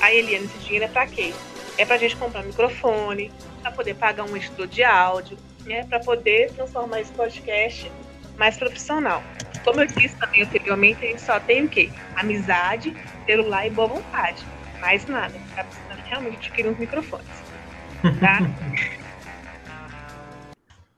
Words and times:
Aí, 0.00 0.18
Eliane, 0.18 0.46
esse 0.46 0.58
dinheiro 0.58 0.86
é 0.86 0.88
para 0.88 1.06
quê? 1.06 1.32
É 1.78 1.84
para 1.84 1.94
a 1.94 1.98
gente 1.98 2.16
comprar 2.16 2.40
um 2.40 2.46
microfone, 2.46 3.30
para 3.62 3.70
poder 3.70 3.94
pagar 3.94 4.24
um 4.24 4.36
editor 4.36 4.66
de 4.66 4.82
áudio, 4.82 5.38
né, 5.64 5.84
para 5.84 6.00
poder 6.00 6.50
transformar 6.52 7.02
esse 7.02 7.12
podcast 7.12 7.90
mais 8.36 8.56
profissional. 8.56 9.22
Como 9.62 9.80
eu 9.80 9.86
disse 9.86 10.16
também 10.16 10.42
anteriormente, 10.42 11.04
a 11.04 11.08
gente 11.08 11.22
só 11.22 11.38
tem 11.38 11.64
o 11.64 11.68
quê? 11.68 11.88
Amizade, 12.16 12.96
celular 13.26 13.66
e 13.66 13.70
boa 13.70 13.86
vontade. 13.86 14.44
Mais 14.80 15.06
nada. 15.06 15.34
Tá 15.54 15.64
precisando 15.64 15.95
realmente 16.08 16.48
adquirir 16.48 16.68
uns 16.68 16.78
microfones. 16.78 17.26
Tá? 18.20 18.38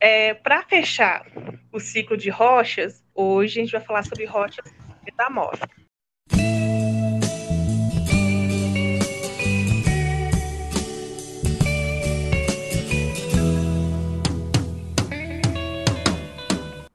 é, 0.01 0.35
Para 0.35 0.63
fechar 0.63 1.27
o 1.73 1.81
ciclo 1.81 2.17
de 2.17 2.31
rochas, 2.31 3.03
hoje 3.15 3.61
a 3.61 3.63
gente 3.63 3.73
vai 3.73 3.81
falar 3.81 4.05
sobre 4.05 4.25
rochas 4.27 4.65
metamórficas. 5.05 5.79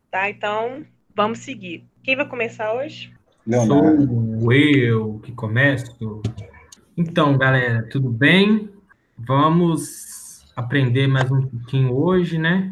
Tá, 0.09 0.29
então 0.29 0.85
vamos 1.15 1.39
seguir. 1.39 1.85
Quem 2.03 2.15
vai 2.15 2.27
começar 2.27 2.73
hoje? 2.73 3.11
Leonardo. 3.45 4.39
Sou 4.39 4.53
eu 4.53 5.19
que 5.19 5.31
começo. 5.31 6.21
Então, 6.95 7.35
galera, 7.39 7.81
tudo 7.89 8.07
bem? 8.07 8.69
Vamos 9.17 10.45
aprender 10.55 11.07
mais 11.07 11.31
um 11.31 11.41
pouquinho 11.41 11.91
hoje, 11.91 12.37
né? 12.37 12.71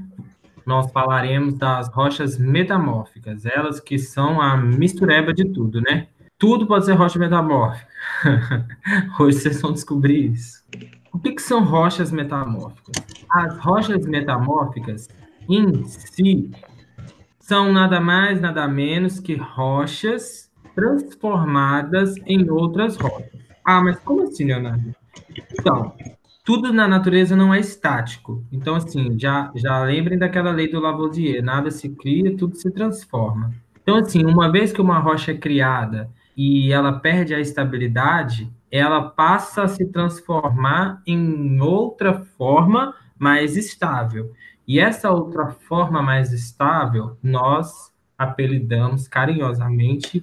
Nós 0.64 0.92
falaremos 0.92 1.56
das 1.56 1.88
rochas 1.92 2.38
metamórficas, 2.38 3.48
elas 3.48 3.80
que 3.80 3.98
são 3.98 4.40
a 4.40 4.56
mistureba 4.56 5.34
de 5.34 5.46
tudo, 5.46 5.82
né? 5.82 6.06
Tudo 6.38 6.68
pode 6.68 6.86
ser 6.86 6.94
rocha 6.94 7.18
metamórfica. 7.18 7.88
hoje 9.20 9.40
vocês 9.40 9.60
vão 9.60 9.74
descobrir 9.74 10.34
isso. 10.34 10.64
O 11.12 11.18
que, 11.18 11.32
que 11.32 11.42
são 11.42 11.64
rochas 11.64 12.12
metamórficas? 12.12 13.04
As 13.28 13.58
rochas 13.58 14.06
metamórficas 14.06 15.10
em 15.50 15.84
si 15.86 16.52
são 17.40 17.74
nada 17.74 18.00
mais, 18.00 18.40
nada 18.40 18.68
menos 18.68 19.20
que 19.20 19.36
rochas 19.36 20.48
transformadas 20.76 22.16
em 22.28 22.48
outras 22.52 22.98
rochas. 22.98 23.51
Ah, 23.66 23.82
mas 23.82 24.00
como 24.00 24.24
assim, 24.24 24.46
Leonardo? 24.46 24.96
Então, 25.60 25.94
tudo 26.44 26.74
na 26.74 26.88
natureza 26.88 27.36
não 27.36 27.54
é 27.54 27.60
estático. 27.60 28.44
Então, 28.52 28.76
assim, 28.76 29.18
já, 29.20 29.52
já 29.56 29.84
lembrem 29.84 30.18
daquela 30.18 30.52
lei 30.52 30.68
do 30.70 30.80
Lavoisier: 30.80 31.44
nada 31.44 31.70
se 31.72 31.90
cria, 31.90 32.36
tudo 32.36 32.56
se 32.56 32.72
transforma. 32.72 33.54
Então, 33.82 33.98
assim, 33.98 34.26
uma 34.26 34.52
vez 34.52 34.72
que 34.72 34.82
uma 34.82 35.00
rocha 35.00 35.32
é 35.32 35.38
criada 35.38 36.10
e 36.36 36.72
ela 36.72 36.94
perde 36.94 37.34
a 37.34 37.40
estabilidade, 37.40 38.52
ela 38.72 39.02
passa 39.02 39.64
a 39.64 39.68
se 39.68 39.86
transformar 39.86 41.02
em 41.06 41.60
outra 41.62 42.14
forma 42.38 42.96
mais 43.18 43.58
estável. 43.58 44.32
E 44.68 44.80
essa 44.80 45.12
outra 45.12 45.52
forma 45.52 46.02
mais 46.02 46.32
estável, 46.32 47.18
nós 47.22 47.92
apelidamos 48.18 49.08
carinhosamente 49.08 50.22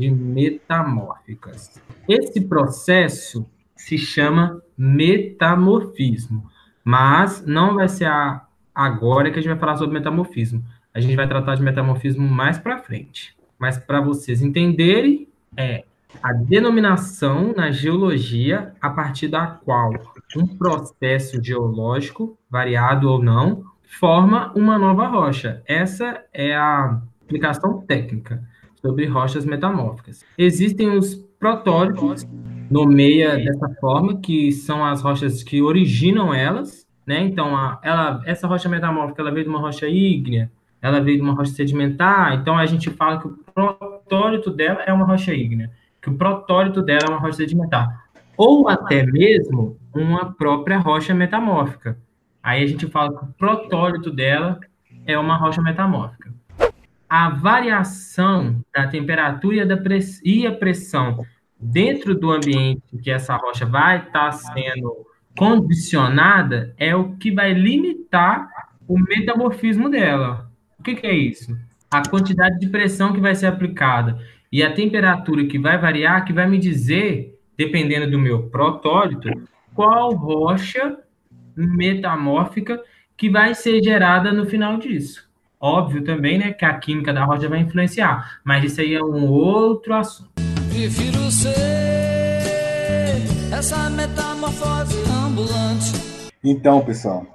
de 0.00 0.10
metamórficas. 0.10 1.80
Esse 2.08 2.40
processo 2.40 3.46
se 3.76 3.98
chama 3.98 4.62
metamorfismo, 4.76 6.50
mas 6.82 7.44
não 7.44 7.74
vai 7.74 7.86
ser 7.86 8.06
a, 8.06 8.46
agora 8.74 9.30
que 9.30 9.38
a 9.38 9.42
gente 9.42 9.50
vai 9.50 9.58
falar 9.58 9.76
sobre 9.76 9.92
metamorfismo. 9.92 10.64
A 10.94 11.00
gente 11.00 11.14
vai 11.14 11.28
tratar 11.28 11.54
de 11.54 11.62
metamorfismo 11.62 12.26
mais 12.26 12.58
para 12.58 12.78
frente. 12.78 13.36
Mas 13.58 13.76
para 13.76 14.00
vocês 14.00 14.40
entenderem, 14.40 15.28
é 15.54 15.84
a 16.22 16.32
denominação 16.32 17.52
na 17.54 17.70
geologia 17.70 18.72
a 18.80 18.88
partir 18.88 19.28
da 19.28 19.46
qual 19.46 19.92
um 20.34 20.46
processo 20.46 21.42
geológico, 21.44 22.38
variado 22.50 23.08
ou 23.08 23.22
não, 23.22 23.64
forma 23.82 24.50
uma 24.54 24.78
nova 24.78 25.06
rocha. 25.06 25.62
Essa 25.66 26.24
é 26.32 26.56
a 26.56 27.00
aplicação 27.22 27.82
técnica 27.82 28.42
sobre 28.82 29.06
rochas 29.06 29.44
metamórficas. 29.44 30.24
Existem 30.36 30.90
os 30.90 31.14
protótipos, 31.38 32.26
nomeia 32.70 33.36
dessa 33.36 33.68
forma, 33.80 34.20
que 34.20 34.52
são 34.52 34.84
as 34.84 35.02
rochas 35.02 35.42
que 35.42 35.62
originam 35.62 36.32
elas, 36.32 36.86
né? 37.06 37.22
Então, 37.22 37.56
a, 37.56 37.80
ela, 37.82 38.22
essa 38.26 38.46
rocha 38.46 38.68
metamórfica, 38.68 39.22
ela 39.22 39.30
veio 39.30 39.44
de 39.44 39.50
uma 39.50 39.58
rocha 39.58 39.88
ígnea, 39.88 40.50
ela 40.82 41.00
veio 41.00 41.16
de 41.16 41.22
uma 41.22 41.34
rocha 41.34 41.52
sedimentar, 41.52 42.34
então 42.34 42.56
a 42.56 42.66
gente 42.66 42.90
fala 42.90 43.18
que 43.20 43.26
o 43.26 43.38
protólito 43.54 44.50
dela 44.50 44.82
é 44.86 44.92
uma 44.92 45.04
rocha 45.04 45.34
ígnea, 45.34 45.70
que 46.00 46.10
o 46.10 46.16
protólito 46.16 46.82
dela 46.82 47.04
é 47.06 47.10
uma 47.10 47.18
rocha 47.18 47.38
sedimentar, 47.38 48.04
ou 48.36 48.68
até 48.68 49.04
mesmo 49.04 49.76
uma 49.94 50.32
própria 50.32 50.78
rocha 50.78 51.14
metamórfica. 51.14 51.98
Aí 52.42 52.62
a 52.62 52.66
gente 52.66 52.86
fala 52.86 53.18
que 53.18 53.24
o 53.24 53.32
protólito 53.32 54.10
dela 54.10 54.58
é 55.06 55.18
uma 55.18 55.36
rocha 55.36 55.60
metamórfica 55.60 56.30
a 57.10 57.28
variação 57.28 58.64
da 58.72 58.86
temperatura 58.86 59.66
e, 60.24 60.46
a 60.46 60.52
pressão 60.52 61.26
dentro 61.58 62.14
do 62.14 62.30
ambiente 62.30 62.96
que 63.02 63.10
essa 63.10 63.34
rocha 63.34 63.66
vai 63.66 63.98
estar 63.98 64.30
tá 64.30 64.32
sendo 64.32 65.04
condicionada 65.36 66.72
é 66.78 66.94
o 66.94 67.16
que 67.16 67.32
vai 67.32 67.52
limitar 67.52 68.48
o 68.86 68.96
metamorfismo 68.96 69.90
dela. 69.90 70.48
O 70.78 70.84
que, 70.84 70.94
que 70.94 71.06
é 71.06 71.12
isso? 71.12 71.58
A 71.90 72.08
quantidade 72.08 72.60
de 72.60 72.68
pressão 72.68 73.12
que 73.12 73.20
vai 73.20 73.34
ser 73.34 73.46
aplicada 73.46 74.16
e 74.52 74.62
a 74.62 74.72
temperatura 74.72 75.44
que 75.46 75.58
vai 75.58 75.78
variar, 75.78 76.24
que 76.24 76.32
vai 76.32 76.48
me 76.48 76.58
dizer, 76.58 77.36
dependendo 77.56 78.08
do 78.08 78.20
meu 78.20 78.44
protólito, 78.50 79.28
qual 79.74 80.14
rocha 80.14 80.96
metamórfica 81.56 82.80
que 83.16 83.28
vai 83.28 83.52
ser 83.54 83.82
gerada 83.82 84.32
no 84.32 84.46
final 84.46 84.78
disso. 84.78 85.29
Óbvio 85.60 86.02
também, 86.02 86.38
né, 86.38 86.52
que 86.52 86.64
a 86.64 86.72
química 86.78 87.12
da 87.12 87.22
rocha 87.22 87.46
vai 87.46 87.60
influenciar, 87.60 88.40
mas 88.42 88.64
isso 88.64 88.80
aí 88.80 88.94
é 88.94 89.04
um 89.04 89.28
outro 89.28 89.92
assunto. 89.94 90.30
Prefiro 90.70 91.30
ser 91.30 91.50
essa 93.52 93.90
metamorfose 93.90 94.96
ambulante. 95.26 96.30
Então, 96.42 96.80
pessoal, 96.80 97.26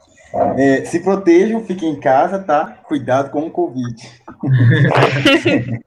É, 0.57 0.83
se 0.83 1.01
protejam, 1.01 1.63
fiquem 1.63 1.91
em 1.91 1.99
casa, 1.99 2.39
tá? 2.39 2.79
Cuidado 2.87 3.29
com 3.29 3.45
o 3.45 3.51
Covid. 3.51 3.95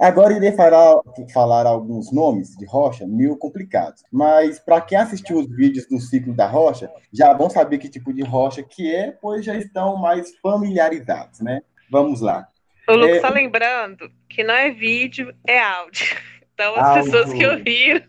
Agora 0.00 0.32
irei 0.32 0.52
falar, 0.52 0.98
falar 1.32 1.66
alguns 1.66 2.10
nomes 2.10 2.56
de 2.56 2.64
rocha 2.64 3.06
meio 3.06 3.36
complicados, 3.36 4.02
mas 4.10 4.58
para 4.58 4.80
quem 4.80 4.96
assistiu 4.96 5.38
os 5.38 5.46
vídeos 5.54 5.86
do 5.86 6.00
ciclo 6.00 6.34
da 6.34 6.46
rocha, 6.46 6.90
já 7.12 7.34
vão 7.34 7.50
saber 7.50 7.76
que 7.76 7.88
tipo 7.88 8.10
de 8.10 8.22
rocha 8.22 8.62
que 8.62 8.94
é, 8.94 9.12
pois 9.20 9.44
já 9.44 9.54
estão 9.54 9.96
mais 9.96 10.34
familiarizados, 10.38 11.40
né? 11.40 11.60
Vamos 11.90 12.22
lá. 12.22 12.48
O 12.88 12.94
Lucas 12.94 13.16
é... 13.16 13.20
só 13.20 13.28
lembrando 13.28 14.10
que 14.26 14.42
não 14.42 14.54
é 14.54 14.70
vídeo, 14.70 15.34
é 15.46 15.60
áudio. 15.60 16.06
Então 16.52 16.76
as 16.76 16.84
áudio. 16.88 17.04
pessoas 17.04 17.32
que 17.32 17.46
ouviram. 17.46 18.02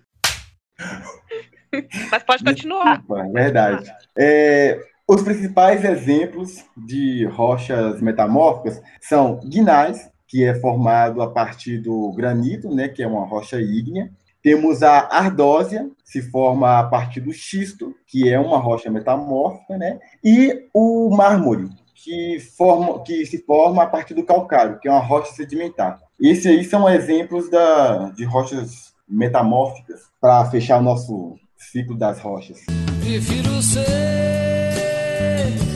mas 2.12 2.22
pode 2.24 2.44
continuar. 2.44 2.98
Desculpa, 2.98 3.26
é 3.26 3.30
verdade. 3.30 3.94
É, 4.18 4.80
os 5.08 5.22
principais 5.22 5.86
exemplos 5.86 6.66
de 6.76 7.26
rochas 7.28 8.02
metamórficas 8.02 8.82
são 9.00 9.40
guinais, 9.40 10.12
que 10.32 10.46
é 10.46 10.56
formado 10.56 11.22
a 11.22 11.30
partir 11.30 11.78
do 11.78 12.10
granito, 12.14 12.74
né, 12.74 12.88
que 12.88 13.04
é 13.04 13.08
uma 13.08 13.28
rocha 13.28 13.60
ígnea. 13.60 14.10
Temos 14.42 14.82
a 14.82 15.10
ardósia, 15.12 15.92
se 16.06 16.22
forma 16.22 16.80
a 16.80 16.84
partir 16.86 17.20
do 17.20 17.34
xisto, 17.34 17.94
que 18.08 18.30
é 18.30 18.40
uma 18.40 18.58
rocha 18.58 18.90
metamórfica, 18.90 19.78
né? 19.78 20.00
E 20.24 20.68
o 20.74 21.10
mármore, 21.12 21.70
que, 21.94 22.40
forma, 22.58 23.04
que 23.04 23.26
se 23.26 23.40
forma 23.46 23.84
a 23.84 23.88
partir 23.88 24.14
do 24.14 24.24
calcário, 24.24 24.80
que 24.80 24.88
é 24.88 24.92
uma 24.92 25.02
rocha 25.02 25.34
sedimentar. 25.34 26.00
Esses 26.20 26.46
aí 26.48 26.64
são 26.64 26.90
exemplos 26.90 27.52
da, 27.52 28.10
de 28.12 28.24
rochas 28.24 28.94
metamórficas 29.08 30.00
para 30.20 30.50
fechar 30.50 30.80
o 30.80 30.84
nosso 30.84 31.36
ciclo 31.58 31.96
das 31.96 32.20
rochas. 32.20 32.58
Prefiro 33.04 33.62
ser 33.62 33.82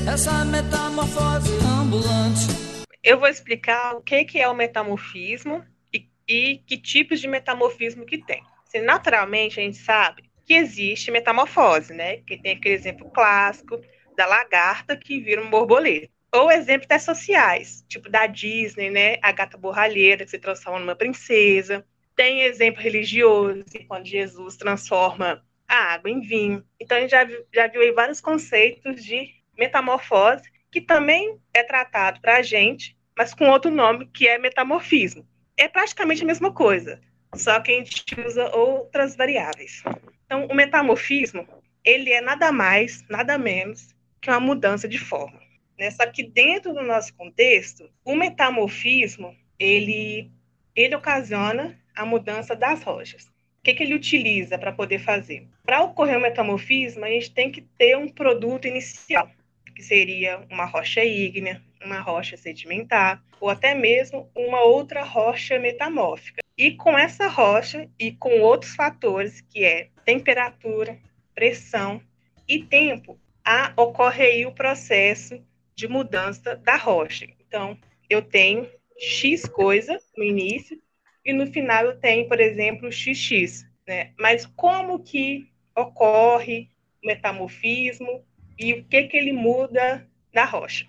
essa 0.08 0.46
metamorfose 0.46 1.52
ambulante 1.82 2.65
eu 3.06 3.20
vou 3.20 3.30
explicar 3.30 3.96
o 3.96 4.02
que, 4.02 4.26
que 4.26 4.40
é 4.40 4.50
o 4.50 4.56
metamorfismo 4.56 5.64
e, 5.94 6.10
e 6.28 6.58
que 6.66 6.76
tipos 6.76 7.20
de 7.20 7.28
metamorfismo 7.28 8.04
que 8.04 8.18
tem. 8.18 8.44
Assim, 8.68 8.80
naturalmente, 8.80 9.60
a 9.60 9.64
gente 9.64 9.78
sabe 9.78 10.24
que 10.44 10.56
existe 10.56 11.12
metamorfose, 11.12 11.94
né? 11.94 12.18
Que 12.18 12.36
tem 12.36 12.54
aquele 12.54 12.74
exemplo 12.74 13.08
clássico 13.12 13.80
da 14.18 14.26
lagarta 14.26 14.98
que 14.98 15.20
vira 15.20 15.40
um 15.40 15.52
borboleta. 15.52 16.10
Ou 16.34 16.52
exemplos 16.52 16.86
até 16.86 16.98
sociais, 16.98 17.86
tipo 17.88 18.10
da 18.10 18.26
Disney, 18.26 18.90
né? 18.90 19.20
A 19.22 19.32
gata 19.32 19.56
borralheira 19.56 20.26
que 20.26 20.32
se 20.32 20.40
transforma 20.40 20.80
numa 20.80 20.96
princesa. 20.96 21.86
Tem 22.16 22.42
exemplo 22.42 22.82
religioso, 22.82 23.64
quando 23.88 24.08
Jesus 24.08 24.58
transforma 24.58 25.46
a 25.68 25.94
água 25.94 26.10
em 26.10 26.22
vinho. 26.22 26.66
Então, 26.80 26.98
a 26.98 27.02
gente 27.02 27.12
já 27.12 27.28
já 27.54 27.68
viu 27.68 27.82
aí 27.82 27.92
vários 27.92 28.20
conceitos 28.20 29.04
de 29.04 29.30
metamorfose 29.56 30.55
que 30.76 30.82
também 30.82 31.40
é 31.54 31.64
tratado 31.64 32.20
para 32.20 32.36
a 32.36 32.42
gente, 32.42 32.98
mas 33.18 33.34
com 33.34 33.48
outro 33.48 33.72
nome, 33.72 34.08
que 34.08 34.28
é 34.28 34.38
metamorfismo. 34.38 35.26
É 35.56 35.70
praticamente 35.70 36.22
a 36.22 36.28
mesma 36.28 36.52
coisa, 36.52 37.00
só 37.34 37.62
que 37.62 37.72
a 37.72 37.76
gente 37.76 38.04
usa 38.20 38.54
outras 38.54 39.16
variáveis. 39.16 39.82
Então, 40.26 40.48
o 40.48 40.54
metamorfismo, 40.54 41.48
ele 41.82 42.12
é 42.12 42.20
nada 42.20 42.52
mais, 42.52 43.06
nada 43.10 43.38
menos 43.38 43.96
que 44.20 44.30
uma 44.30 44.42
mudança 44.42 44.86
de 44.86 44.98
forma. 44.98 45.40
Né? 45.80 45.90
Só 45.92 46.06
que 46.08 46.24
dentro 46.24 46.74
do 46.74 46.82
nosso 46.82 47.16
contexto, 47.16 47.90
o 48.04 48.14
metamorfismo, 48.14 49.34
ele, 49.58 50.30
ele 50.76 50.94
ocasiona 50.94 51.80
a 51.96 52.06
mudança 52.06 52.54
das 52.54 52.84
rochas. 52.84 53.24
O 53.60 53.64
que, 53.64 53.76
que 53.76 53.84
ele 53.84 53.96
utiliza 53.96 54.60
para 54.60 54.74
poder 54.74 55.00
fazer? 55.00 55.48
Para 55.64 55.84
ocorrer 55.84 56.18
o 56.18 56.22
metamorfismo, 56.22 57.06
a 57.06 57.10
gente 57.10 57.34
tem 57.34 57.50
que 57.50 57.62
ter 57.62 57.96
um 57.96 58.10
produto 58.10 58.68
inicial 58.68 59.32
que 59.76 59.84
seria 59.84 60.40
uma 60.50 60.66
rocha 60.66 61.04
ígnea, 61.04 61.62
uma 61.84 62.00
rocha 62.00 62.38
sedimentar, 62.38 63.22
ou 63.40 63.50
até 63.50 63.76
mesmo 63.76 64.32
uma 64.34 64.64
outra 64.64 65.04
rocha 65.04 65.60
metamórfica. 65.60 66.42
E 66.58 66.72
com 66.72 66.98
essa 66.98 67.28
rocha 67.28 67.90
e 68.00 68.14
com 68.14 68.40
outros 68.40 68.74
fatores, 68.74 69.42
que 69.42 69.64
é 69.64 69.90
temperatura, 70.06 70.98
pressão 71.36 72.02
e 72.48 72.64
tempo, 72.64 73.20
a, 73.44 73.74
ocorre 73.76 74.24
aí 74.24 74.46
o 74.46 74.54
processo 74.54 75.44
de 75.76 75.88
mudança 75.88 76.56
da 76.56 76.78
rocha. 76.78 77.28
Então, 77.46 77.78
eu 78.10 78.22
tenho 78.22 78.68
X 78.98 79.46
coisa 79.46 80.00
no 80.18 80.24
início 80.24 80.82
e 81.26 81.34
no 81.34 81.46
final 81.48 81.86
eu 81.86 82.00
tenho, 82.00 82.28
por 82.28 82.40
exemplo, 82.40 82.92
XX. 82.92 83.66
Né? 83.86 84.14
Mas 84.18 84.46
como 84.46 85.04
que 85.04 85.50
ocorre 85.76 86.70
o 87.04 87.08
metamorfismo 87.08 88.24
e 88.58 88.74
o 88.74 88.84
que, 88.86 89.04
que 89.04 89.18
ele 89.18 89.34
muda 89.34 90.08
na 90.34 90.46
rocha. 90.46 90.86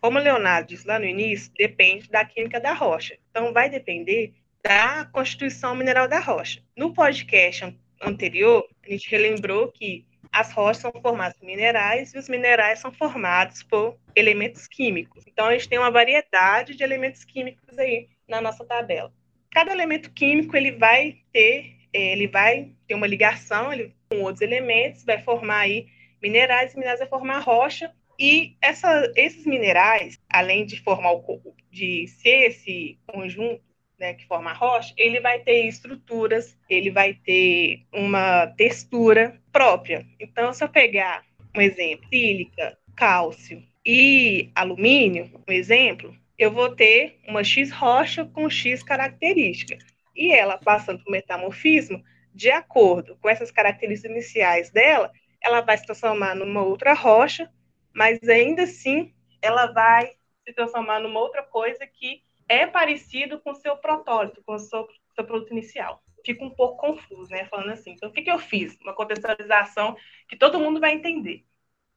Como 0.00 0.18
o 0.18 0.22
Leonardo 0.22 0.68
disse 0.68 0.86
lá 0.86 0.98
no 0.98 1.04
início, 1.04 1.52
depende 1.58 2.08
da 2.08 2.24
química 2.24 2.58
da 2.58 2.72
rocha. 2.72 3.18
Então, 3.30 3.52
vai 3.52 3.68
depender 3.68 4.32
da 4.62 5.04
constituição 5.06 5.74
mineral 5.74 6.08
da 6.08 6.18
rocha. 6.18 6.62
No 6.76 6.94
podcast 6.94 7.76
anterior, 8.00 8.66
a 8.82 8.90
gente 8.90 9.10
relembrou 9.10 9.70
que 9.70 10.06
as 10.32 10.52
rochas 10.52 10.78
são 10.78 10.92
formadas 11.02 11.36
por 11.36 11.44
minerais 11.44 12.14
e 12.14 12.18
os 12.18 12.28
minerais 12.28 12.78
são 12.78 12.92
formados 12.92 13.62
por 13.62 13.98
elementos 14.14 14.66
químicos. 14.66 15.24
Então, 15.26 15.46
a 15.46 15.52
gente 15.52 15.68
tem 15.68 15.78
uma 15.78 15.90
variedade 15.90 16.74
de 16.74 16.82
elementos 16.82 17.24
químicos 17.24 17.78
aí 17.78 18.08
na 18.28 18.40
nossa 18.40 18.64
tabela. 18.64 19.12
Cada 19.50 19.72
elemento 19.72 20.10
químico 20.12 20.56
ele 20.56 20.70
vai 20.72 21.18
ter, 21.32 21.76
eh, 21.92 22.12
ele 22.12 22.28
vai 22.28 22.70
ter 22.86 22.94
uma 22.94 23.06
ligação 23.06 23.72
ele, 23.72 23.92
com 24.08 24.22
outros 24.22 24.40
elementos, 24.40 25.04
vai 25.04 25.20
formar 25.20 25.60
aí 25.60 25.88
minerais, 26.22 26.74
minerais 26.74 27.00
vai 27.00 27.08
formar 27.08 27.38
rocha, 27.38 27.92
e 28.18 28.56
essa, 28.60 29.10
esses 29.16 29.46
minerais, 29.46 30.18
além 30.28 30.66
de 30.66 30.78
formar 30.80 31.12
o 31.12 31.40
de 31.70 32.06
ser 32.06 32.48
esse 32.48 32.98
conjunto 33.06 33.62
né, 34.00 34.14
que 34.14 34.26
forma 34.26 34.50
a 34.50 34.54
rocha, 34.54 34.94
ele 34.96 35.20
vai 35.20 35.38
ter 35.40 35.66
estruturas, 35.66 36.58
ele 36.68 36.90
vai 36.90 37.14
ter 37.14 37.82
uma 37.92 38.46
textura 38.46 39.38
própria. 39.52 40.06
Então, 40.18 40.52
se 40.52 40.64
eu 40.64 40.68
pegar 40.68 41.22
um 41.54 41.60
exemplo, 41.60 42.08
sílica, 42.08 42.78
cálcio 42.96 43.62
e 43.84 44.50
alumínio, 44.54 45.30
um 45.46 45.52
exemplo, 45.52 46.16
eu 46.38 46.50
vou 46.50 46.74
ter 46.74 47.18
uma 47.28 47.44
X 47.44 47.70
rocha 47.70 48.24
com 48.24 48.48
X 48.48 48.82
característica. 48.82 49.76
E 50.16 50.32
ela, 50.32 50.56
passando 50.58 51.04
por 51.04 51.10
metamorfismo, 51.10 52.02
de 52.34 52.50
acordo 52.50 53.16
com 53.20 53.28
essas 53.28 53.50
características 53.50 54.10
iniciais 54.10 54.70
dela, 54.70 55.10
ela 55.42 55.60
vai 55.60 55.78
se 55.78 55.86
transformar 55.86 56.34
numa 56.34 56.62
outra 56.62 56.92
rocha, 56.92 57.50
mas 57.94 58.22
ainda 58.28 58.62
assim 58.62 59.14
ela 59.42 59.66
vai 59.72 60.12
se 60.44 60.52
transformar 60.54 61.00
numa 61.00 61.20
outra 61.20 61.42
coisa 61.42 61.86
que 61.86 62.22
é 62.48 62.66
parecido 62.66 63.40
com 63.40 63.52
o 63.52 63.54
seu 63.54 63.76
protólito, 63.76 64.42
com 64.44 64.54
o 64.54 64.58
seu, 64.58 64.88
seu 65.14 65.24
produto 65.24 65.52
inicial. 65.52 66.02
Fica 66.24 66.44
um 66.44 66.50
pouco 66.50 66.76
confuso, 66.78 67.30
né? 67.30 67.46
Falando 67.46 67.70
assim. 67.70 67.92
Então, 67.92 68.10
o 68.10 68.12
que, 68.12 68.22
que 68.22 68.30
eu 68.30 68.38
fiz? 68.38 68.76
Uma 68.80 68.94
contextualização 68.94 69.96
que 70.28 70.36
todo 70.36 70.58
mundo 70.58 70.80
vai 70.80 70.92
entender. 70.92 71.46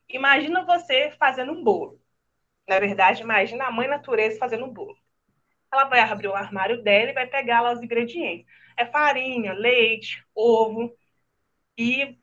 Imagina 0.07 0.63
você 0.65 1.11
fazendo 1.19 1.51
um 1.51 1.63
bolo. 1.63 1.99
Na 2.67 2.79
verdade, 2.79 3.21
imagina 3.21 3.65
a 3.65 3.71
mãe 3.71 3.87
natureza 3.87 4.37
fazendo 4.39 4.65
um 4.65 4.73
bolo. 4.73 4.97
Ela 5.71 5.85
vai 5.85 5.99
abrir 5.99 6.27
o 6.27 6.35
armário 6.35 6.83
dela 6.83 7.11
e 7.11 7.13
vai 7.13 7.27
pegar 7.27 7.61
lá 7.61 7.73
os 7.73 7.81
ingredientes. 7.81 8.45
É 8.77 8.85
farinha, 8.85 9.53
leite, 9.53 10.23
ovo. 10.35 10.95
E 11.77 12.17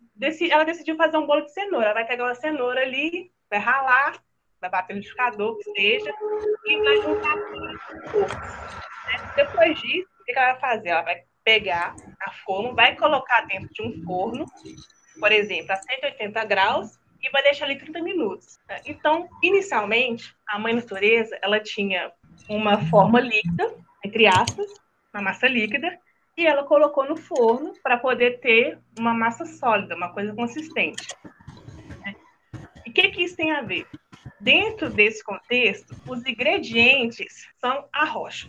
ela 0.50 0.64
decidiu 0.64 0.96
fazer 0.96 1.16
um 1.16 1.26
bolo 1.26 1.42
de 1.42 1.52
cenoura. 1.52 1.86
Ela 1.86 1.94
vai 1.94 2.06
pegar 2.06 2.24
uma 2.24 2.34
cenoura 2.34 2.82
ali, 2.82 3.32
vai 3.48 3.58
ralar, 3.58 4.22
vai 4.60 4.70
bater 4.70 4.94
no 4.94 5.00
liquidificador, 5.00 5.56
que 5.58 5.64
seja, 5.72 6.12
e 6.66 6.82
vai 6.82 6.96
juntar 7.02 7.36
tudo. 8.10 8.26
Né? 8.26 9.32
Depois 9.36 9.80
disso, 9.80 10.08
o 10.20 10.24
que 10.24 10.32
ela 10.32 10.52
vai 10.52 10.60
fazer? 10.60 10.88
Ela 10.90 11.02
vai 11.02 11.22
pegar 11.42 11.94
a 12.20 12.30
forma, 12.44 12.74
vai 12.74 12.94
colocar 12.94 13.46
dentro 13.46 13.72
de 13.72 13.82
um 13.82 14.04
forno, 14.04 14.44
por 15.18 15.32
exemplo, 15.32 15.72
a 15.72 15.76
180 15.76 16.44
graus, 16.44 16.98
e 17.22 17.30
vai 17.30 17.42
deixar 17.42 17.64
ali 17.64 17.76
30 17.76 18.00
minutos. 18.02 18.58
Né? 18.68 18.80
Então, 18.86 19.28
inicialmente, 19.42 20.34
a 20.46 20.58
mãe 20.58 20.74
natureza, 20.74 21.38
ela 21.42 21.60
tinha 21.60 22.12
uma 22.48 22.78
forma 22.88 23.20
líquida, 23.20 23.74
entre 24.04 24.26
aspas, 24.26 24.66
uma 25.12 25.22
massa 25.22 25.46
líquida, 25.46 25.98
e 26.36 26.46
ela 26.46 26.64
colocou 26.64 27.06
no 27.06 27.16
forno 27.16 27.72
para 27.82 27.98
poder 27.98 28.40
ter 28.40 28.78
uma 28.98 29.12
massa 29.12 29.44
sólida, 29.44 29.96
uma 29.96 30.12
coisa 30.12 30.34
consistente. 30.34 31.08
E 32.86 32.90
o 32.90 32.92
que, 32.92 33.10
que 33.10 33.22
isso 33.22 33.36
tem 33.36 33.52
a 33.52 33.62
ver? 33.62 33.86
Dentro 34.40 34.88
desse 34.88 35.22
contexto, 35.22 35.94
os 36.08 36.24
ingredientes 36.26 37.46
são 37.58 37.86
a 37.92 38.04
rocha. 38.04 38.48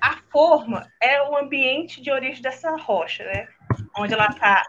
A 0.00 0.16
forma 0.32 0.90
é 1.02 1.22
o 1.22 1.36
ambiente 1.36 2.00
de 2.00 2.10
origem 2.10 2.40
dessa 2.40 2.74
rocha, 2.76 3.24
né? 3.24 3.48
Onde 3.98 4.14
ela 4.14 4.28
está. 4.28 4.62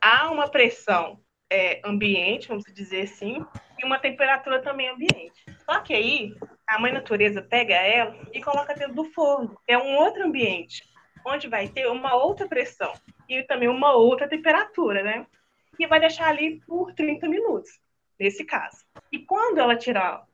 Há 0.00 0.30
uma 0.30 0.48
pressão 0.48 1.20
é, 1.50 1.80
ambiente, 1.84 2.48
vamos 2.48 2.64
dizer 2.72 3.02
assim, 3.02 3.44
e 3.78 3.84
uma 3.84 3.98
temperatura 3.98 4.62
também 4.62 4.88
ambiente. 4.88 5.44
Só 5.66 5.80
que 5.80 5.92
aí, 5.92 6.34
a 6.66 6.78
mãe 6.80 6.90
natureza 6.90 7.42
pega 7.42 7.74
ela 7.74 8.16
e 8.32 8.42
coloca 8.42 8.74
dentro 8.74 8.94
do 8.94 9.04
forno. 9.12 9.58
É 9.68 9.76
um 9.76 9.96
outro 9.96 10.24
ambiente 10.24 10.82
onde 11.24 11.48
vai 11.48 11.68
ter 11.68 11.86
uma 11.86 12.14
outra 12.14 12.46
pressão 12.46 12.92
e 13.28 13.42
também 13.44 13.68
uma 13.68 13.92
outra 13.92 14.28
temperatura, 14.28 15.02
né? 15.02 15.26
E 15.78 15.86
vai 15.86 16.00
deixar 16.00 16.28
ali 16.28 16.60
por 16.66 16.92
30 16.94 17.28
minutos. 17.28 17.80
nesse 18.18 18.44
caso. 18.44 18.84
E 19.10 19.18
quando 19.18 19.58
ela 19.58 19.76
tirar 19.76 20.24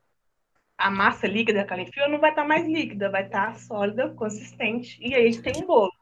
a 0.76 0.90
massa 0.90 1.26
líquida 1.26 1.64
que 1.64 1.98
ela 1.98 2.08
não 2.08 2.20
vai 2.20 2.30
estar 2.30 2.44
mais 2.44 2.66
líquida, 2.66 3.10
vai 3.10 3.24
estar 3.24 3.56
sólida, 3.56 4.10
consistente, 4.10 4.98
e 5.00 5.14
aí 5.14 5.26
a 5.26 5.30
gente 5.30 5.42
tem 5.42 5.62
um 5.62 5.66
bolo. 5.66 5.92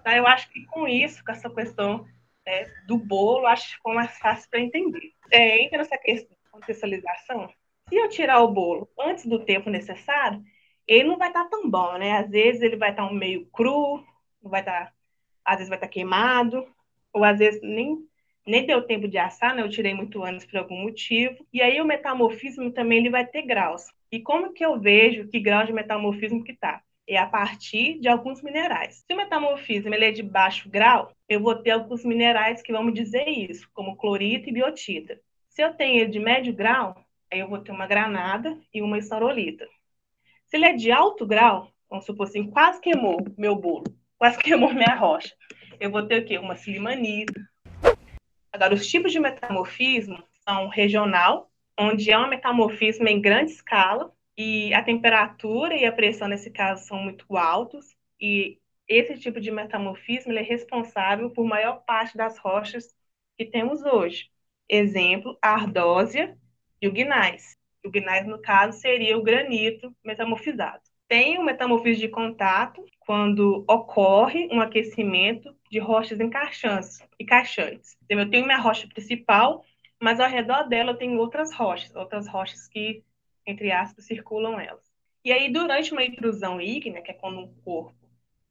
Então, 0.00 0.12
eu 0.12 0.26
acho 0.26 0.48
que 0.50 0.64
com 0.66 0.86
isso, 0.86 1.24
com 1.24 1.32
essa 1.32 1.50
questão 1.50 2.06
é, 2.46 2.68
do 2.86 2.96
bolo, 2.96 3.46
acho 3.46 3.68
que 3.68 3.74
ficou 3.76 3.94
mais 3.94 4.16
fácil 4.18 4.48
para 4.50 4.60
entender. 4.60 5.12
É, 5.30 5.62
entra 5.64 5.78
nessa 5.78 5.98
questão 5.98 6.36
de 6.36 6.50
contextualização. 6.50 7.48
Se 7.88 7.96
eu 7.96 8.08
tirar 8.08 8.40
o 8.40 8.52
bolo 8.52 8.88
antes 8.98 9.26
do 9.26 9.44
tempo 9.44 9.70
necessário, 9.70 10.42
ele 10.86 11.08
não 11.08 11.18
vai 11.18 11.28
estar 11.28 11.44
tão 11.48 11.68
bom, 11.68 11.98
né? 11.98 12.18
Às 12.18 12.30
vezes 12.30 12.62
ele 12.62 12.76
vai 12.76 12.90
estar 12.90 13.06
um 13.06 13.14
meio 13.14 13.46
cru, 13.46 14.04
vai 14.48 14.60
estar, 14.60 14.92
às 15.44 15.56
vezes 15.56 15.68
vai 15.68 15.78
estar 15.78 15.88
queimado, 15.88 16.66
ou 17.12 17.24
às 17.24 17.38
vezes 17.38 17.60
nem, 17.62 17.98
nem 18.46 18.66
deu 18.66 18.82
tempo 18.82 19.08
de 19.08 19.18
assar, 19.18 19.54
né? 19.54 19.62
Eu 19.62 19.68
tirei 19.68 19.94
muito 19.94 20.22
antes 20.24 20.46
por 20.46 20.58
algum 20.58 20.82
motivo. 20.82 21.46
E 21.52 21.60
aí 21.60 21.80
o 21.80 21.84
metamorfismo 21.84 22.70
também 22.72 22.98
ele 22.98 23.10
vai 23.10 23.26
ter 23.26 23.42
graus. 23.42 23.86
E 24.10 24.20
como 24.20 24.52
que 24.52 24.64
eu 24.64 24.78
vejo 24.78 25.28
que 25.28 25.40
grau 25.40 25.64
de 25.64 25.72
metamorfismo 25.72 26.44
que 26.44 26.52
está? 26.52 26.82
É 27.08 27.16
a 27.16 27.26
partir 27.26 27.98
de 27.98 28.08
alguns 28.08 28.42
minerais. 28.42 29.04
Se 29.06 29.14
o 29.14 29.16
metamorfismo 29.16 29.94
ele 29.94 30.04
é 30.04 30.12
de 30.12 30.22
baixo 30.22 30.68
grau, 30.68 31.12
eu 31.28 31.40
vou 31.40 31.54
ter 31.54 31.70
alguns 31.70 32.04
minerais 32.04 32.62
que 32.62 32.72
vão 32.72 32.84
me 32.84 32.92
dizer 32.92 33.28
isso, 33.28 33.68
como 33.72 33.96
clorito 33.96 34.48
e 34.48 34.52
biotita. 34.52 35.20
Se 35.48 35.62
eu 35.62 35.74
tenho 35.74 36.00
ele 36.00 36.10
de 36.10 36.18
médio 36.18 36.54
grau, 36.54 37.04
aí 37.30 37.40
eu 37.40 37.48
vou 37.48 37.58
ter 37.58 37.72
uma 37.72 37.86
granada 37.86 38.56
e 38.72 38.80
uma 38.80 38.98
esterolita. 38.98 39.66
Se 40.46 40.56
ele 40.56 40.66
é 40.66 40.74
de 40.74 40.92
alto 40.92 41.26
grau, 41.26 41.70
vamos 41.88 42.04
supor 42.04 42.26
assim, 42.26 42.50
quase 42.50 42.80
queimou 42.80 43.18
meu 43.36 43.56
bolo, 43.56 43.84
quase 44.22 44.38
queimou 44.38 44.72
minha 44.72 44.94
rocha, 44.94 45.34
eu 45.80 45.90
vou 45.90 46.06
ter 46.06 46.22
o 46.22 46.24
quê? 46.24 46.38
Uma 46.38 46.54
silimanita. 46.54 47.44
Agora, 48.52 48.72
os 48.72 48.86
tipos 48.86 49.10
de 49.10 49.18
metamorfismo 49.18 50.22
são 50.48 50.68
regional, 50.68 51.50
onde 51.76 52.08
é 52.08 52.16
um 52.16 52.28
metamorfismo 52.28 53.08
em 53.08 53.20
grande 53.20 53.50
escala, 53.50 54.12
e 54.38 54.72
a 54.74 54.80
temperatura 54.80 55.74
e 55.74 55.84
a 55.84 55.90
pressão, 55.90 56.28
nesse 56.28 56.52
caso, 56.52 56.86
são 56.86 56.98
muito 56.98 57.36
altos, 57.36 57.96
e 58.20 58.60
esse 58.86 59.18
tipo 59.18 59.40
de 59.40 59.50
metamorfismo 59.50 60.32
é 60.34 60.42
responsável 60.42 61.28
por 61.30 61.44
maior 61.44 61.82
parte 61.84 62.16
das 62.16 62.38
rochas 62.38 62.94
que 63.36 63.44
temos 63.44 63.82
hoje. 63.82 64.30
Exemplo, 64.68 65.36
a 65.42 65.48
ardósia 65.48 66.38
e 66.80 66.86
o 66.86 66.92
gnais. 66.92 67.58
O 67.84 67.90
gnais, 67.90 68.24
no 68.24 68.40
caso, 68.40 68.78
seria 68.78 69.18
o 69.18 69.22
granito 69.24 69.92
metamorfizado. 70.04 70.91
Tem 71.08 71.38
o 71.38 71.44
metamorfismo 71.44 72.00
de 72.00 72.08
contato 72.08 72.84
quando 73.00 73.64
ocorre 73.68 74.48
um 74.50 74.60
aquecimento 74.60 75.54
de 75.70 75.78
rochas 75.78 76.20
encaixantes 76.20 77.00
e 77.18 77.24
caixantes. 77.24 77.96
Então, 78.04 78.18
eu 78.18 78.30
tenho 78.30 78.46
minha 78.46 78.58
rocha 78.58 78.88
principal, 78.88 79.64
mas 80.00 80.20
ao 80.20 80.28
redor 80.28 80.64
dela 80.68 80.92
eu 80.92 80.96
tenho 80.96 81.18
outras 81.18 81.52
rochas, 81.52 81.94
outras 81.94 82.26
rochas 82.26 82.66
que, 82.68 83.04
entre 83.46 83.70
aspas, 83.70 84.06
circulam 84.06 84.58
elas. 84.58 84.90
E 85.24 85.30
aí, 85.32 85.52
durante 85.52 85.92
uma 85.92 86.04
intrusão 86.04 86.60
ígnea, 86.60 87.02
que 87.02 87.10
é 87.10 87.14
quando 87.14 87.40
um 87.40 87.54
corpo 87.62 88.02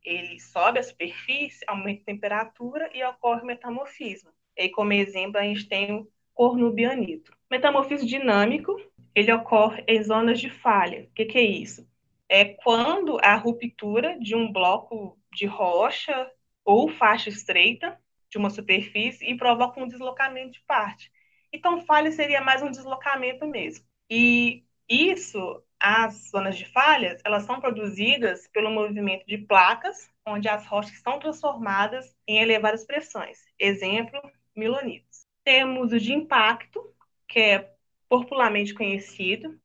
ele 0.03 0.39
sobe 0.39 0.79
a 0.79 0.84
superfície, 0.84 1.63
aumenta 1.67 2.01
a 2.01 2.05
temperatura 2.05 2.89
e 2.93 3.03
ocorre 3.03 3.41
o 3.41 3.46
metamorfismo. 3.46 4.31
E 4.58 4.63
aí, 4.63 4.70
como 4.70 4.93
exemplo, 4.93 5.38
a 5.38 5.43
gente 5.43 5.67
tem 5.67 5.93
o 5.93 6.08
cornubianito. 6.34 7.31
Metamorfismo 7.50 8.08
dinâmico, 8.08 8.75
ele 9.13 9.31
ocorre 9.31 9.84
em 9.88 10.01
zonas 10.01 10.39
de 10.39 10.50
falha. 10.50 11.03
O 11.03 11.13
que, 11.13 11.25
que 11.25 11.38
é 11.38 11.43
isso? 11.43 11.88
É 12.34 12.46
quando 12.46 13.18
a 13.22 13.36
ruptura 13.36 14.18
de 14.18 14.34
um 14.34 14.50
bloco 14.50 15.20
de 15.34 15.46
rocha 15.46 16.32
ou 16.64 16.88
faixa 16.88 17.28
estreita 17.28 18.00
de 18.30 18.38
uma 18.38 18.50
superfície 18.50 19.30
e 19.30 19.36
provoca 19.36 19.82
um 19.82 19.88
deslocamento 19.88 20.52
de 20.52 20.62
parte. 20.62 21.12
Então, 21.52 21.86
falha 21.86 22.10
seria 22.10 22.40
mais 22.40 22.62
um 22.62 22.72
deslocamento 22.72 23.46
mesmo. 23.46 23.86
E 24.10 24.64
isso, 24.88 25.62
as 25.78 26.30
zonas 26.32 26.56
de 26.56 26.64
falhas, 26.64 27.22
elas 27.26 27.44
são 27.44 27.60
produzidas 27.60 28.48
pelo 28.48 28.72
movimento 28.72 29.26
de 29.26 29.38
placas, 29.38 30.10
onde 30.26 30.48
as 30.48 30.66
rochas 30.66 31.02
são 31.02 31.20
transformadas 31.20 32.16
em 32.26 32.40
elevadas 32.40 32.86
pressões. 32.86 33.40
Exemplo, 33.60 34.22
milonitos. 34.56 35.26
Temos 35.44 35.92
o 35.92 36.00
de 36.00 36.14
impacto, 36.14 36.82
que 37.28 37.40
é 37.40 37.74
popularmente 38.08 38.74
conhecido, 38.74 39.60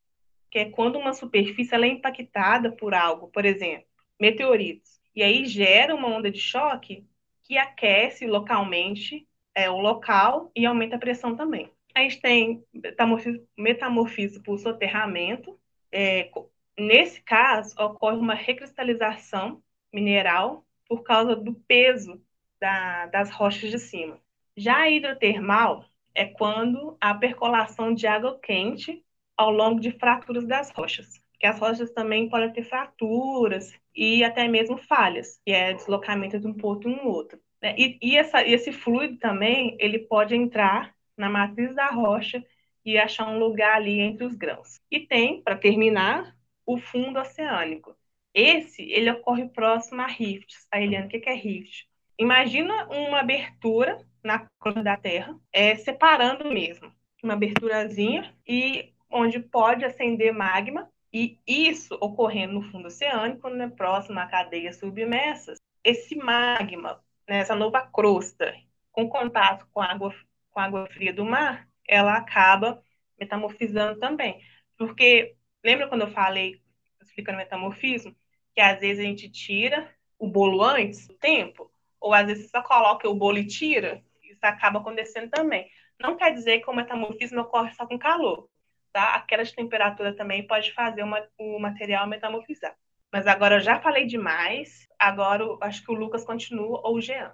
que 0.50 0.58
é 0.58 0.70
quando 0.70 0.98
uma 0.98 1.12
superfície 1.12 1.74
é 1.74 1.86
impactada 1.86 2.72
por 2.72 2.94
algo, 2.94 3.28
por 3.28 3.44
exemplo, 3.44 3.86
meteoritos. 4.20 5.00
E 5.14 5.22
aí 5.22 5.44
gera 5.44 5.94
uma 5.94 6.08
onda 6.08 6.30
de 6.30 6.40
choque 6.40 7.06
que 7.42 7.56
aquece 7.56 8.26
localmente 8.26 9.26
é, 9.54 9.70
o 9.70 9.78
local 9.78 10.50
e 10.54 10.66
aumenta 10.66 10.96
a 10.96 10.98
pressão 10.98 11.34
também. 11.34 11.70
A 11.94 12.00
gente 12.00 12.20
tem 12.20 12.62
metamorfismo, 12.74 13.46
metamorfismo 13.56 14.42
por 14.42 14.58
soterramento. 14.58 15.58
É, 15.90 16.30
nesse 16.78 17.22
caso, 17.22 17.74
ocorre 17.80 18.18
uma 18.18 18.34
recristalização 18.34 19.62
mineral 19.90 20.66
por 20.86 21.02
causa 21.02 21.34
do 21.34 21.54
peso 21.54 22.20
da, 22.60 23.06
das 23.06 23.30
rochas 23.30 23.70
de 23.70 23.78
cima. 23.78 24.20
Já 24.54 24.78
a 24.78 24.90
hidrotermal 24.90 25.86
é 26.14 26.26
quando 26.26 26.96
a 27.00 27.14
percolação 27.14 27.94
de 27.94 28.06
água 28.06 28.38
quente 28.42 29.02
ao 29.36 29.50
longo 29.50 29.80
de 29.80 29.90
fraturas 29.90 30.46
das 30.46 30.70
rochas. 30.70 31.20
Que 31.38 31.46
as 31.46 31.58
rochas 31.58 31.90
também 31.90 32.28
podem 32.28 32.52
ter 32.52 32.62
fraturas 32.62 33.72
e 33.94 34.24
até 34.24 34.48
mesmo 34.48 34.78
falhas, 34.78 35.40
que 35.44 35.52
é 35.52 35.74
deslocamento 35.74 36.38
de 36.38 36.46
um 36.46 36.54
ponto 36.54 36.88
um 36.88 37.06
outro. 37.06 37.38
Né? 37.60 37.74
E, 37.76 37.98
e 38.00 38.16
essa, 38.16 38.42
esse 38.46 38.72
fluido 38.72 39.18
também 39.18 39.76
ele 39.78 39.98
pode 39.98 40.34
entrar 40.34 40.94
na 41.16 41.28
matriz 41.28 41.74
da 41.74 41.88
rocha 41.88 42.44
e 42.84 42.96
achar 42.96 43.28
um 43.28 43.38
lugar 43.38 43.76
ali 43.76 44.00
entre 44.00 44.24
os 44.24 44.34
grãos. 44.34 44.80
E 44.90 45.00
tem, 45.00 45.42
para 45.42 45.56
terminar, 45.56 46.34
o 46.64 46.78
fundo 46.78 47.18
oceânico. 47.18 47.96
Esse, 48.32 48.82
ele 48.82 49.10
ocorre 49.10 49.48
próximo 49.48 50.02
a 50.02 50.06
rifts. 50.06 50.66
A 50.70 50.80
Eliane, 50.80 51.06
o 51.06 51.08
que 51.08 51.28
é 51.28 51.34
rift? 51.34 51.88
Imagina 52.18 52.86
uma 52.88 53.20
abertura 53.20 53.98
na 54.22 54.48
crosta 54.58 54.82
da 54.82 54.96
Terra, 54.96 55.38
é, 55.52 55.76
separando 55.76 56.50
mesmo, 56.50 56.92
uma 57.22 57.34
aberturazinha, 57.34 58.34
e 58.46 58.92
onde 59.10 59.40
pode 59.40 59.84
acender 59.84 60.32
magma, 60.32 60.90
e 61.12 61.38
isso 61.46 61.96
ocorrendo 62.00 62.54
no 62.54 62.62
fundo 62.70 62.88
oceânico, 62.88 63.48
né, 63.48 63.68
próximo 63.68 64.18
a 64.18 64.26
cadeias 64.26 64.76
submersas, 64.76 65.58
esse 65.82 66.16
magma, 66.16 67.00
né, 67.28 67.38
essa 67.38 67.54
nova 67.54 67.80
crosta, 67.80 68.54
com 68.92 69.08
contato 69.08 69.66
com 69.72 69.80
a 69.80 69.86
água, 69.92 70.14
com 70.50 70.60
água 70.60 70.86
fria 70.88 71.12
do 71.12 71.25
mar, 71.25 71.68
ela 71.88 72.16
acaba 72.16 72.82
metamorfizando 73.18 73.98
também. 73.98 74.40
Porque, 74.76 75.36
lembra 75.64 75.88
quando 75.88 76.02
eu 76.02 76.10
falei, 76.10 76.60
explicando 77.02 77.38
metamorfismo, 77.38 78.14
que 78.54 78.60
às 78.60 78.80
vezes 78.80 79.00
a 79.04 79.06
gente 79.06 79.30
tira 79.30 79.90
o 80.18 80.26
bolo 80.26 80.62
antes 80.62 81.06
do 81.06 81.14
tempo, 81.14 81.70
ou 82.00 82.12
às 82.12 82.26
vezes 82.26 82.50
só 82.50 82.62
coloca 82.62 83.08
o 83.08 83.14
bolo 83.14 83.38
e 83.38 83.46
tira, 83.46 84.02
isso 84.22 84.40
acaba 84.42 84.80
acontecendo 84.80 85.30
também. 85.30 85.70
Não 86.00 86.16
quer 86.16 86.32
dizer 86.32 86.60
que 86.60 86.70
o 86.70 86.75
metamorfismo 86.75 87.40
ocorre 87.40 87.72
só 87.75 87.86
com 87.86 87.98
calor, 87.98 88.48
tá? 88.96 89.14
A 89.14 89.20
queda 89.20 89.44
de 89.44 89.54
temperatura 89.54 90.16
também 90.16 90.46
pode 90.46 90.72
fazer 90.72 91.02
uma, 91.02 91.22
o 91.38 91.58
material 91.58 92.06
metamorfizar. 92.06 92.74
Mas 93.12 93.26
agora 93.26 93.56
eu 93.56 93.60
já 93.60 93.78
falei 93.78 94.06
demais, 94.06 94.88
agora 94.98 95.44
acho 95.60 95.84
que 95.84 95.92
o 95.92 95.94
Lucas 95.94 96.24
continua 96.24 96.80
ou 96.82 96.96
o 96.96 97.00
Jean. 97.02 97.30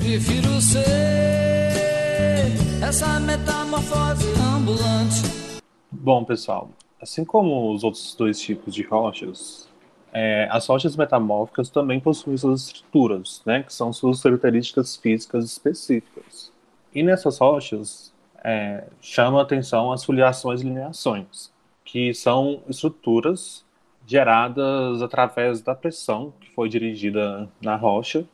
Prefiro 0.00 0.60
ser 0.60 0.84
essa 2.84 3.20
metamorfose 3.20 4.26
ambulante. 4.56 5.62
Bom, 5.92 6.24
pessoal, 6.24 6.70
assim 7.00 7.24
como 7.24 7.72
os 7.72 7.84
outros 7.84 8.12
dois 8.16 8.40
tipos 8.40 8.74
de 8.74 8.82
rochas, 8.82 9.68
é, 10.12 10.48
as 10.50 10.66
rochas 10.66 10.96
metamórficas 10.96 11.70
também 11.70 12.00
possuem 12.00 12.36
suas 12.36 12.66
estruturas, 12.66 13.42
né, 13.46 13.62
que 13.62 13.72
são 13.72 13.92
suas 13.92 14.20
características 14.20 14.96
físicas 14.96 15.44
específicas. 15.44 16.52
E 16.92 17.04
nessas 17.04 17.38
rochas, 17.38 18.12
é, 18.46 18.84
chama 19.00 19.42
atenção 19.42 19.90
as 19.90 20.04
foliações 20.04 20.60
e 20.60 20.64
lineações, 20.64 21.52
que 21.84 22.14
são 22.14 22.62
estruturas 22.68 23.66
geradas 24.06 25.02
através 25.02 25.60
da 25.60 25.74
pressão 25.74 26.32
que 26.40 26.48
foi 26.52 26.68
dirigida 26.68 27.48
na 27.60 27.74
rocha, 27.74 28.24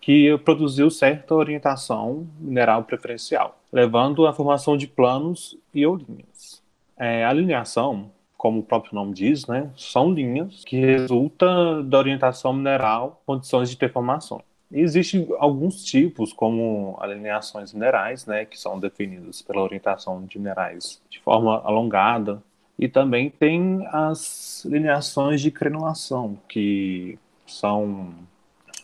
que 0.00 0.38
produziu 0.38 0.88
certa 0.90 1.34
orientação 1.34 2.24
mineral 2.38 2.84
preferencial, 2.84 3.58
levando 3.72 4.28
à 4.28 4.32
formação 4.32 4.76
de 4.76 4.86
planos 4.86 5.58
e 5.74 5.84
ou 5.84 5.96
linhas. 5.96 6.62
É, 6.96 7.24
a 7.24 7.32
lineação 7.32 8.12
como 8.42 8.58
o 8.58 8.62
próprio 8.64 8.96
nome 8.96 9.12
diz, 9.14 9.46
né, 9.46 9.70
são 9.76 10.12
linhas 10.12 10.64
que 10.64 10.76
resultam 10.76 11.88
da 11.88 11.96
orientação 11.96 12.52
mineral, 12.52 13.22
condições 13.24 13.70
de 13.70 13.76
deformação. 13.76 14.42
Existem 14.72 15.28
alguns 15.38 15.84
tipos, 15.84 16.32
como 16.32 16.96
alineações 16.98 17.74
minerais, 17.74 18.24
né, 18.24 18.44
que 18.46 18.58
são 18.58 18.80
definidas 18.80 19.42
pela 19.42 19.62
orientação 19.62 20.24
de 20.24 20.38
minerais 20.38 21.00
de 21.10 21.20
forma 21.20 21.60
alongada, 21.62 22.42
e 22.78 22.88
também 22.88 23.28
tem 23.28 23.86
as 23.92 24.64
lineações 24.64 25.40
de 25.40 25.50
crenulação, 25.50 26.38
que 26.48 27.18
são 27.46 28.14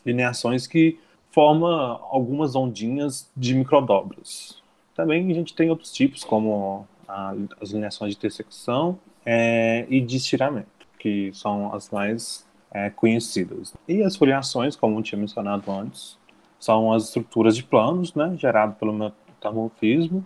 lineações 0.05 0.67
que 0.67 0.99
formam 1.31 1.71
algumas 2.11 2.55
ondinhas 2.55 3.31
de 3.37 3.55
microdobras. 3.55 4.63
Também 4.95 5.31
a 5.31 5.35
gente 5.35 5.55
tem 5.55 5.71
outros 5.71 5.93
tipos, 5.93 6.23
como 6.23 6.87
a, 7.07 7.35
as 7.61 7.71
lineações 7.71 8.13
de 8.13 8.19
intersecção 8.19 8.99
é, 9.25 9.87
e 9.89 10.01
de 10.01 10.17
estiramento, 10.17 10.87
que 10.99 11.31
são 11.33 11.75
as 11.75 11.91
mais 11.91 12.48
é, 12.73 12.91
conhecidas. 12.91 13.75
E 13.87 14.03
as 14.03 14.17
foliações, 14.17 14.77
como 14.77 14.99
eu 14.99 15.03
tinha 15.03 15.19
mencionado 15.19 15.71
antes, 15.71 16.19
são 16.59 16.93
as 16.93 17.05
estruturas 17.05 17.57
de 17.57 17.63
planos, 17.63 18.15
né, 18.15 18.35
gerado 18.37 18.75
pelo 18.75 18.93
metamorfismo, 18.93 20.25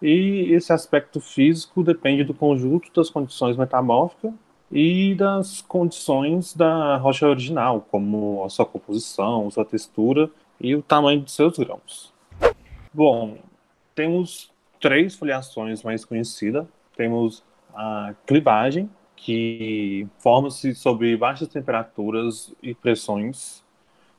e 0.00 0.52
esse 0.52 0.72
aspecto 0.72 1.20
físico 1.20 1.82
depende 1.82 2.24
do 2.24 2.32
conjunto 2.32 2.90
das 2.94 3.10
condições 3.10 3.56
metamórficas 3.56 4.32
e 4.72 5.14
das 5.14 5.60
condições 5.60 6.54
da 6.54 6.96
rocha 6.96 7.28
original, 7.28 7.86
como 7.90 8.42
a 8.44 8.48
sua 8.48 8.64
composição, 8.64 9.50
sua 9.50 9.64
textura 9.64 10.30
e 10.58 10.74
o 10.74 10.80
tamanho 10.80 11.20
de 11.20 11.30
seus 11.30 11.58
grãos. 11.58 12.14
Bom, 12.94 13.36
temos 13.94 14.50
três 14.80 15.14
foliações 15.14 15.82
mais 15.82 16.04
conhecidas. 16.04 16.66
Temos 16.96 17.44
a 17.74 18.14
clivagem, 18.26 18.88
que 19.24 20.06
forma-se 20.18 20.74
sob 20.74 21.16
baixas 21.16 21.48
temperaturas 21.48 22.54
e 22.62 22.74
pressões, 22.74 23.62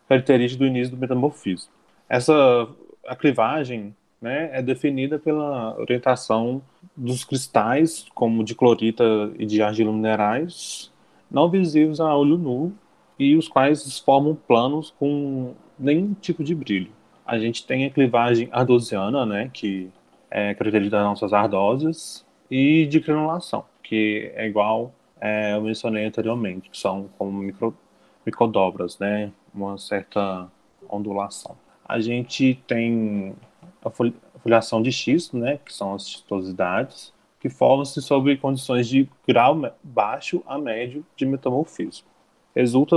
característica 0.07 0.63
do 0.63 0.67
início 0.67 0.95
do 0.95 0.99
metamorfismo. 0.99 1.71
Essa 2.07 2.67
a 3.07 3.15
clivagem 3.15 3.95
né, 4.21 4.49
é 4.53 4.61
definida 4.61 5.17
pela 5.17 5.75
orientação 5.79 6.61
dos 6.95 7.23
cristais, 7.23 8.05
como 8.13 8.43
de 8.43 8.53
clorita 8.53 9.03
e 9.39 9.45
de 9.45 9.61
argila 9.61 9.91
minerais, 9.91 10.91
não 11.29 11.49
visíveis 11.49 11.99
a 11.99 12.15
olho 12.15 12.37
nu 12.37 12.73
e 13.17 13.35
os 13.35 13.47
quais 13.47 13.99
formam 13.99 14.35
planos 14.35 14.93
com 14.99 15.53
nenhum 15.79 16.13
tipo 16.13 16.43
de 16.43 16.53
brilho. 16.53 16.91
A 17.25 17.39
gente 17.39 17.65
tem 17.65 17.85
a 17.85 17.89
clivagem 17.89 18.49
ardosiana, 18.51 19.25
né, 19.25 19.49
que 19.51 19.89
é 20.29 20.53
característica 20.53 20.97
das 20.97 21.05
nossas 21.05 21.33
ardosas, 21.33 22.25
e 22.49 22.85
de 22.85 22.99
granulação, 22.99 23.63
que 23.91 24.31
é 24.35 24.47
igual 24.47 24.93
é, 25.19 25.53
eu 25.53 25.61
mencionei 25.61 26.05
anteriormente, 26.05 26.69
que 26.69 26.77
são 26.77 27.09
como 27.17 27.29
micro, 27.29 27.75
microdobras, 28.25 28.97
né, 28.97 29.33
uma 29.53 29.77
certa 29.77 30.49
ondulação. 30.89 31.57
A 31.83 31.99
gente 31.99 32.57
tem 32.65 33.35
a 33.83 33.89
foliação 34.39 34.81
de 34.81 34.93
xisto, 34.93 35.37
né, 35.37 35.59
que 35.65 35.73
são 35.73 35.93
as 35.93 36.07
xistosidades, 36.07 37.13
que 37.37 37.49
formam-se 37.49 38.01
sob 38.01 38.37
condições 38.37 38.87
de 38.87 39.09
grau 39.27 39.59
baixo 39.83 40.41
a 40.47 40.57
médio 40.57 41.05
de 41.17 41.25
metamorfismo. 41.25 42.07
Resulta 42.55 42.95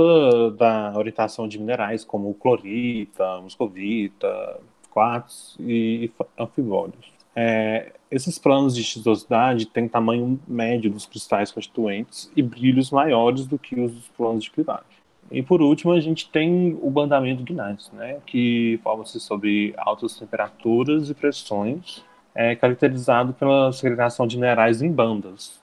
da 0.51 0.93
orientação 0.95 1.45
de 1.45 1.59
minerais 1.59 2.05
como 2.05 2.33
clorita, 2.35 3.41
muscovita, 3.41 4.61
quartzo 4.91 5.61
e 5.61 6.09
anfibólios. 6.39 7.14
É, 7.35 7.91
esses 8.09 8.39
planos 8.39 8.73
de 8.73 8.83
xistosidade 8.83 9.65
têm 9.65 9.87
tamanho 9.87 10.39
médio 10.47 10.89
dos 10.89 11.05
cristais 11.05 11.51
constituintes 11.51 12.31
e 12.35 12.41
brilhos 12.41 12.91
maiores 12.91 13.45
do 13.45 13.59
que 13.59 13.79
os 13.79 13.91
dos 13.91 14.07
planos 14.09 14.45
de 14.45 14.51
clivagem. 14.51 14.85
E 15.31 15.41
por 15.41 15.61
último, 15.61 15.91
a 15.91 15.99
gente 15.99 16.29
tem 16.29 16.77
o 16.81 16.89
bandamento 16.89 17.43
gneiss, 17.43 17.91
né, 17.91 18.19
que 18.25 18.79
forma-se 18.83 19.19
sob 19.19 19.73
altas 19.77 20.17
temperaturas 20.17 21.09
e 21.09 21.13
pressões, 21.13 22.03
é, 22.33 22.55
caracterizado 22.55 23.33
pela 23.33 23.71
segregação 23.71 24.27
de 24.27 24.37
minerais 24.37 24.81
em 24.81 24.91
bandas, 24.91 25.59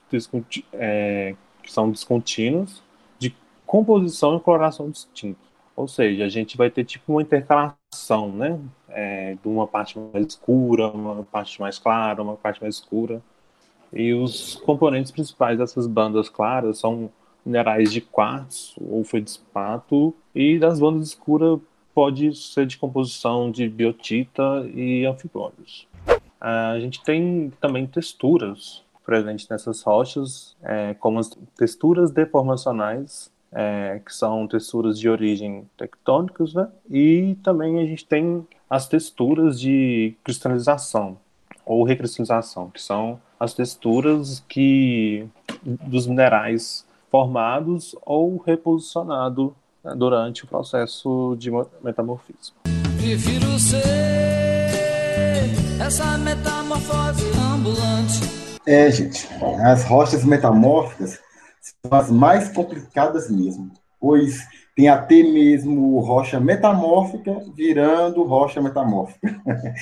é, 0.73 1.35
que 1.63 1.73
são 1.73 1.91
descontínuas, 1.91 2.83
de 3.19 3.35
composição 3.65 4.37
e 4.37 4.41
coloração 4.41 4.91
distintas. 4.91 5.53
Ou 5.77 5.87
seja, 5.87 6.25
a 6.25 6.29
gente 6.29 6.57
vai 6.57 6.69
ter 6.69 6.85
tipo 6.85 7.13
uma 7.13 7.23
intercalação, 7.23 8.33
né, 8.33 8.59
é, 8.93 9.37
de 9.41 9.49
uma 9.49 9.67
parte 9.67 9.99
mais 9.99 10.27
escura, 10.27 10.89
uma 10.89 11.23
parte 11.25 11.61
mais 11.61 11.79
clara, 11.79 12.23
uma 12.23 12.37
parte 12.37 12.61
mais 12.61 12.77
escura. 12.77 13.23
E 13.93 14.15
os 14.15 14.57
componentes 14.57 15.11
principais 15.11 15.59
dessas 15.59 15.87
bandas 15.87 16.29
claras 16.29 16.79
são 16.79 17.11
minerais 17.45 17.93
de 17.93 18.01
quartzo 18.01 18.81
ou 18.81 19.03
feldespato, 19.05 20.15
e 20.35 20.59
das 20.59 20.79
bandas 20.79 21.09
escuras 21.09 21.59
pode 21.95 22.35
ser 22.35 22.67
de 22.67 22.79
composição 22.79 23.51
de 23.51 23.69
biotita 23.69 24.67
e 24.75 25.05
anfibólios. 25.05 25.87
A 26.41 26.79
gente 26.79 27.03
tem 27.03 27.53
também 27.61 27.87
texturas 27.87 28.83
presentes 29.05 29.49
nessas 29.49 29.83
rochas, 29.83 30.57
é, 30.63 30.95
como 30.95 31.19
as 31.19 31.31
texturas 31.57 32.11
deformacionais, 32.11 33.32
é, 33.53 34.01
que 34.05 34.15
são 34.15 34.47
texturas 34.47 34.99
de 34.99 35.09
origem 35.09 35.69
tectônicas, 35.77 36.55
né? 36.55 36.69
e 36.91 37.37
também 37.43 37.81
a 37.81 37.85
gente 37.85 38.05
tem 38.05 38.47
as 38.69 38.89
texturas 38.89 39.61
de 39.61 40.15
cristalização 40.25 41.19
ou 41.65 41.85
recristalização, 41.85 42.71
que 42.71 42.81
são 42.81 43.21
as 43.39 43.55
texturas 43.55 44.43
que 44.49 45.27
dos 45.63 46.07
minerais 46.07 46.87
formados 47.11 47.95
ou 48.07 48.39
reposicionados 48.39 49.51
né, 49.85 49.95
durante 49.95 50.45
o 50.45 50.47
processo 50.47 51.37
de 51.39 51.51
metamorfismo. 51.83 52.57
Prefiro 52.97 53.59
ser 53.59 53.83
essa 55.85 56.17
metamorfose 56.17 57.27
ambulante. 57.53 58.43
É, 58.67 58.91
gente, 58.91 59.29
as 59.65 59.85
rochas 59.85 60.25
metamórficas 60.25 61.21
são 61.85 61.99
as 61.99 62.11
mais 62.11 62.49
complicadas 62.49 63.31
mesmo, 63.31 63.73
pois 64.01 64.47
tem 64.77 64.89
até 64.89 65.23
mesmo 65.23 65.99
rocha 66.01 66.39
metamórfica 66.39 67.39
virando 67.55 68.23
rocha 68.23 68.63
metamórfica. 68.63 69.41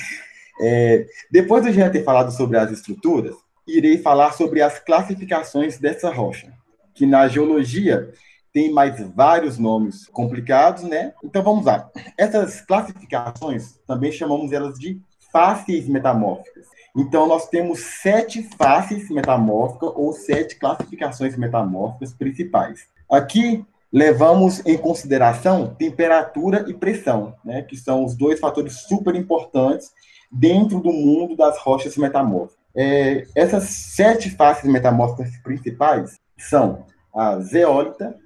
é, 0.61 1.05
depois 1.31 1.63
de 1.63 1.71
gente 1.71 1.91
ter 1.91 2.03
falado 2.03 2.31
sobre 2.31 2.57
as 2.57 2.71
estruturas, 2.71 3.35
irei 3.67 3.97
falar 3.97 4.33
sobre 4.33 4.61
as 4.61 4.79
classificações 4.79 5.77
dessa 5.77 6.11
rocha 6.11 6.51
que 6.93 7.05
na 7.05 7.27
geologia 7.27 8.11
tem 8.53 8.71
mais 8.71 8.99
vários 9.15 9.57
nomes 9.57 10.07
complicados, 10.07 10.83
né? 10.83 11.13
Então 11.23 11.41
vamos 11.41 11.65
lá. 11.65 11.89
Essas 12.17 12.61
classificações 12.61 13.79
também 13.87 14.11
chamamos 14.11 14.51
elas 14.51 14.77
de 14.77 14.99
faces 15.31 15.87
metamórficas. 15.87 16.67
Então 16.95 17.27
nós 17.27 17.47
temos 17.47 17.79
sete 18.01 18.43
faces 18.57 19.09
metamórficas 19.09 19.91
ou 19.95 20.11
sete 20.13 20.57
classificações 20.57 21.37
metamórficas 21.37 22.13
principais. 22.13 22.87
Aqui 23.09 23.65
levamos 23.91 24.65
em 24.65 24.77
consideração 24.77 25.75
temperatura 25.75 26.65
e 26.67 26.73
pressão, 26.73 27.35
né? 27.43 27.61
Que 27.61 27.77
são 27.77 28.05
os 28.05 28.15
dois 28.15 28.39
fatores 28.39 28.81
super 28.87 29.15
importantes 29.15 29.91
dentro 30.31 30.79
do 30.79 30.91
mundo 30.91 31.35
das 31.35 31.57
rochas 31.57 31.97
metamórficas. 31.97 32.61
É, 32.73 33.27
essas 33.35 33.65
sete 33.65 34.29
faces 34.29 34.69
metamórficas 34.69 35.35
principais 35.37 36.17
são 36.37 36.85
a 37.13 37.39
zeólita, 37.39 38.17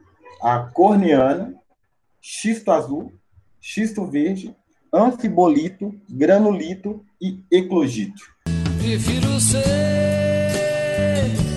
a 0.41 0.59
corneana, 0.59 1.55
xisto 2.21 2.71
azul, 2.71 3.11
xisto 3.59 4.05
verde, 4.05 4.55
anfibolito, 4.93 5.93
granulito 6.07 7.03
e 7.19 7.43
eclogito. 7.51 8.34
Prefiro 8.85 9.39
ser 9.39 9.65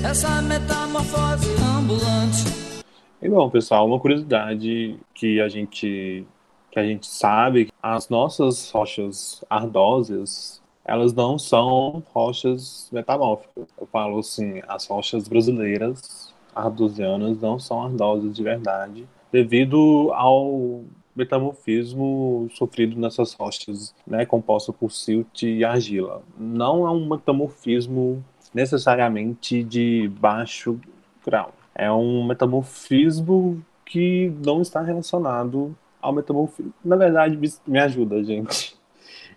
essa 0.03 0.41
metamorfose 0.41 1.55
ambulante. 1.63 2.83
E 3.21 3.29
bom, 3.29 3.51
pessoal, 3.51 3.87
uma 3.87 4.01
curiosidade 4.01 4.99
que 5.13 5.39
a 5.39 5.47
gente 5.47 6.27
que 6.71 6.79
a 6.79 6.83
gente 6.83 7.07
sabe, 7.07 7.71
as 7.83 8.09
nossas 8.09 8.71
rochas 8.71 9.45
ardosas, 9.51 10.63
elas 10.83 11.13
não 11.13 11.39
são 11.39 12.03
rochas 12.15 12.89
metamórficas. 12.91 13.67
Eu 13.79 13.87
falo 13.93 14.21
assim, 14.21 14.63
as 14.67 14.87
rochas 14.87 15.29
brasileiras 15.29 16.35
ardosianas 16.57 17.39
não 17.43 17.59
são 17.59 17.83
ardosas 17.83 18.35
de 18.35 18.43
verdade, 18.43 19.07
devido 19.31 20.11
ao 20.15 20.83
metamorfismo 21.19 22.49
sofrido 22.55 22.99
nessas 22.99 23.33
rochas, 23.35 23.95
né, 24.07 24.25
composta 24.25 24.73
por 24.73 24.91
silt 24.91 25.43
e 25.43 25.65
argila. 25.65 26.23
Não 26.39 26.87
é 26.87 26.91
um 26.91 27.09
metamorfismo 27.09 28.25
necessariamente 28.55 29.63
de 29.63 30.09
baixo 30.21 30.81
grau. 31.25 31.53
É 31.75 31.91
um 31.93 32.27
metamorfismo 32.27 33.63
que 33.85 34.33
não 34.45 34.63
está 34.63 34.81
relacionado 34.81 35.77
ao 36.01 36.13
metamorfismo. 36.13 36.73
Na 36.85 36.97
verdade, 36.97 37.39
me 37.67 37.79
ajuda, 37.79 38.23
gente. 38.23 38.75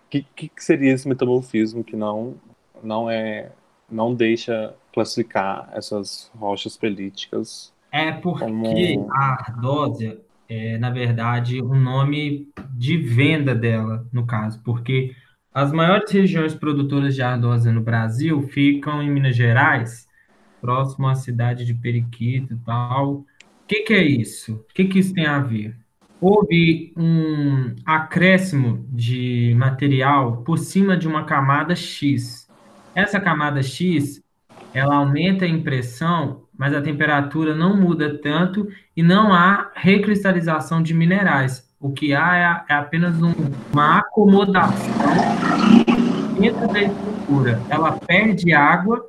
O 0.06 0.10
que, 0.10 0.22
que 0.48 0.50
seria 0.58 0.92
esse 0.92 1.08
metamorfismo 1.08 1.82
que 1.82 1.96
não, 1.96 2.34
não 2.82 3.08
é, 3.08 3.50
não 3.90 4.14
deixa 4.14 4.74
classificar 4.92 5.70
essas 5.72 6.30
rochas 6.38 6.76
pelíticas. 6.76 7.72
É 7.90 8.12
porque 8.12 8.44
como... 8.44 9.10
a 9.10 9.36
ardósia 9.40 10.20
é, 10.52 10.76
na 10.76 10.90
verdade, 10.90 11.62
um 11.62 11.80
nome 11.80 12.46
de 12.74 12.98
venda 12.98 13.54
dela, 13.54 14.06
no 14.12 14.26
caso, 14.26 14.62
porque 14.62 15.16
as 15.54 15.72
maiores 15.72 16.10
regiões 16.12 16.54
produtoras 16.54 17.14
de 17.14 17.22
ardósia 17.22 17.72
no 17.72 17.80
Brasil 17.80 18.42
ficam 18.42 19.02
em 19.02 19.10
Minas 19.10 19.34
Gerais, 19.34 20.06
próximo 20.60 21.08
à 21.08 21.14
cidade 21.14 21.64
de 21.64 21.72
Periquito 21.72 22.52
e 22.52 22.58
tal. 22.58 23.14
O 23.14 23.26
que, 23.66 23.80
que 23.80 23.94
é 23.94 24.02
isso? 24.02 24.56
O 24.56 24.74
que, 24.74 24.84
que 24.84 24.98
isso 24.98 25.14
tem 25.14 25.24
a 25.24 25.38
ver? 25.38 25.74
Houve 26.20 26.92
um 26.98 27.74
acréscimo 27.86 28.86
de 28.90 29.54
material 29.56 30.42
por 30.42 30.58
cima 30.58 30.98
de 30.98 31.08
uma 31.08 31.24
camada 31.24 31.74
X 31.74 32.46
Essa 32.94 33.18
camada 33.18 33.62
X, 33.62 34.22
ela 34.74 34.96
aumenta 34.96 35.46
a 35.46 35.48
impressão, 35.48 36.41
mas 36.62 36.72
a 36.72 36.80
temperatura 36.80 37.56
não 37.56 37.76
muda 37.76 38.16
tanto 38.18 38.68
e 38.96 39.02
não 39.02 39.34
há 39.34 39.72
recristalização 39.74 40.80
de 40.80 40.94
minerais. 40.94 41.68
O 41.80 41.90
que 41.90 42.14
há 42.14 42.64
é, 42.68 42.72
é 42.72 42.76
apenas 42.78 43.20
um, 43.20 43.32
uma 43.72 43.98
acomodação 43.98 44.94
dentro 46.38 46.68
da 46.68 46.82
estrutura. 46.82 47.60
Ela 47.68 47.98
perde 47.98 48.52
água 48.52 49.04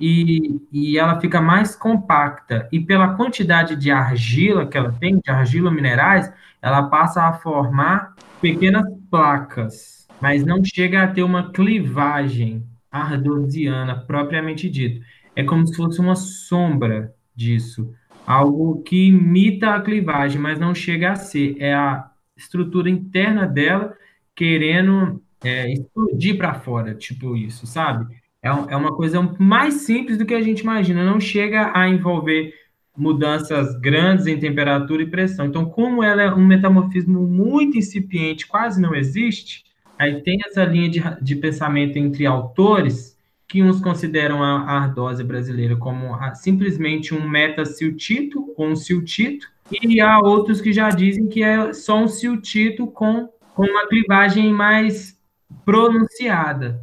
e, 0.00 0.60
e 0.72 0.98
ela 0.98 1.20
fica 1.20 1.40
mais 1.40 1.76
compacta. 1.76 2.68
E 2.72 2.80
pela 2.80 3.14
quantidade 3.14 3.76
de 3.76 3.88
argila 3.88 4.66
que 4.66 4.76
ela 4.76 4.90
tem, 4.90 5.20
de 5.20 5.30
argila 5.30 5.70
minerais, 5.70 6.32
ela 6.60 6.88
passa 6.88 7.22
a 7.22 7.34
formar 7.34 8.16
pequenas 8.40 8.84
placas, 9.08 10.08
mas 10.20 10.44
não 10.44 10.60
chega 10.64 11.04
a 11.04 11.06
ter 11.06 11.22
uma 11.22 11.52
clivagem 11.52 12.66
ardosiana 12.90 13.94
propriamente 13.94 14.68
dito. 14.68 15.06
É 15.36 15.44
como 15.44 15.66
se 15.66 15.76
fosse 15.76 16.00
uma 16.00 16.16
sombra 16.16 17.14
disso, 17.34 17.94
algo 18.26 18.82
que 18.82 19.08
imita 19.08 19.74
a 19.74 19.80
clivagem, 19.80 20.40
mas 20.40 20.58
não 20.58 20.74
chega 20.74 21.12
a 21.12 21.16
ser. 21.16 21.56
É 21.60 21.74
a 21.74 22.10
estrutura 22.36 22.90
interna 22.90 23.46
dela 23.46 23.94
querendo 24.34 25.22
é, 25.44 25.72
explodir 25.72 26.36
para 26.36 26.54
fora, 26.54 26.94
tipo 26.94 27.36
isso, 27.36 27.66
sabe? 27.66 28.16
É, 28.42 28.48
é 28.48 28.76
uma 28.76 28.94
coisa 28.94 29.22
mais 29.38 29.74
simples 29.82 30.18
do 30.18 30.26
que 30.26 30.34
a 30.34 30.42
gente 30.42 30.60
imagina, 30.60 31.04
não 31.04 31.20
chega 31.20 31.70
a 31.74 31.88
envolver 31.88 32.52
mudanças 32.96 33.78
grandes 33.78 34.26
em 34.26 34.38
temperatura 34.38 35.02
e 35.02 35.10
pressão. 35.10 35.46
Então, 35.46 35.66
como 35.66 36.02
ela 36.02 36.22
é 36.22 36.32
um 36.32 36.46
metamorfismo 36.46 37.20
muito 37.26 37.76
incipiente, 37.76 38.46
quase 38.46 38.80
não 38.80 38.94
existe, 38.94 39.64
aí 39.98 40.22
tem 40.22 40.38
essa 40.46 40.64
linha 40.64 40.88
de, 40.88 41.02
de 41.22 41.36
pensamento 41.36 41.98
entre 41.98 42.24
autores 42.24 43.15
que 43.48 43.62
uns 43.62 43.80
consideram 43.80 44.42
a, 44.42 44.60
ardósia 44.62 45.24
brasileira 45.24 45.76
como 45.76 46.14
a, 46.14 46.34
simplesmente 46.34 47.14
um 47.14 47.28
metasiltito 47.28 48.52
ou 48.56 48.68
um 48.68 48.76
siltito, 48.76 49.46
e 49.70 50.00
há 50.00 50.18
outros 50.20 50.60
que 50.60 50.72
já 50.72 50.90
dizem 50.90 51.28
que 51.28 51.42
é 51.42 51.72
só 51.72 51.98
um 51.98 52.08
siltito 52.08 52.86
com, 52.86 53.28
com 53.54 53.64
uma 53.64 53.88
clivagem 53.88 54.52
mais 54.52 55.18
pronunciada, 55.64 56.80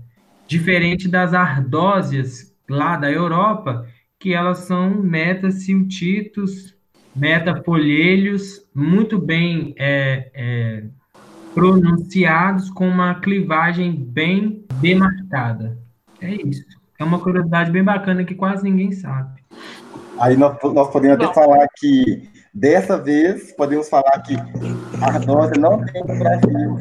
diferente 0.47 1.07
das 1.07 1.33
ardósias 1.33 2.53
lá 2.69 2.97
da 2.97 3.11
Europa, 3.11 3.87
que 4.19 4.33
elas 4.33 4.59
são 4.59 4.89
metasiltitos, 4.89 6.75
metafolhelhos, 7.15 8.65
muito 8.73 9.19
bem 9.19 9.73
é, 9.77 10.31
é, 10.33 10.83
pronunciados, 11.53 12.69
com 12.69 12.87
uma 12.87 13.15
clivagem 13.15 13.93
bem 13.93 14.65
demarcada. 14.81 15.82
É 16.23 16.29
isso. 16.29 16.63
É 16.99 17.03
uma 17.03 17.19
curiosidade 17.19 17.71
bem 17.71 17.83
bacana 17.83 18.23
que 18.23 18.33
quase 18.35 18.63
ninguém 18.63 18.91
sabe. 18.91 19.43
Aí 20.19 20.37
nós, 20.37 20.57
nós 20.73 20.89
podemos 20.91 21.17
até 21.17 21.33
falar 21.33 21.67
que, 21.77 22.29
dessa 22.53 22.97
vez, 22.97 23.51
podemos 23.53 23.89
falar 23.89 24.21
que 24.21 24.35
a 25.01 25.07
ardósia 25.07 25.59
não 25.59 25.83
tem 25.85 26.01
no 26.01 26.19
Brasil. 26.19 26.79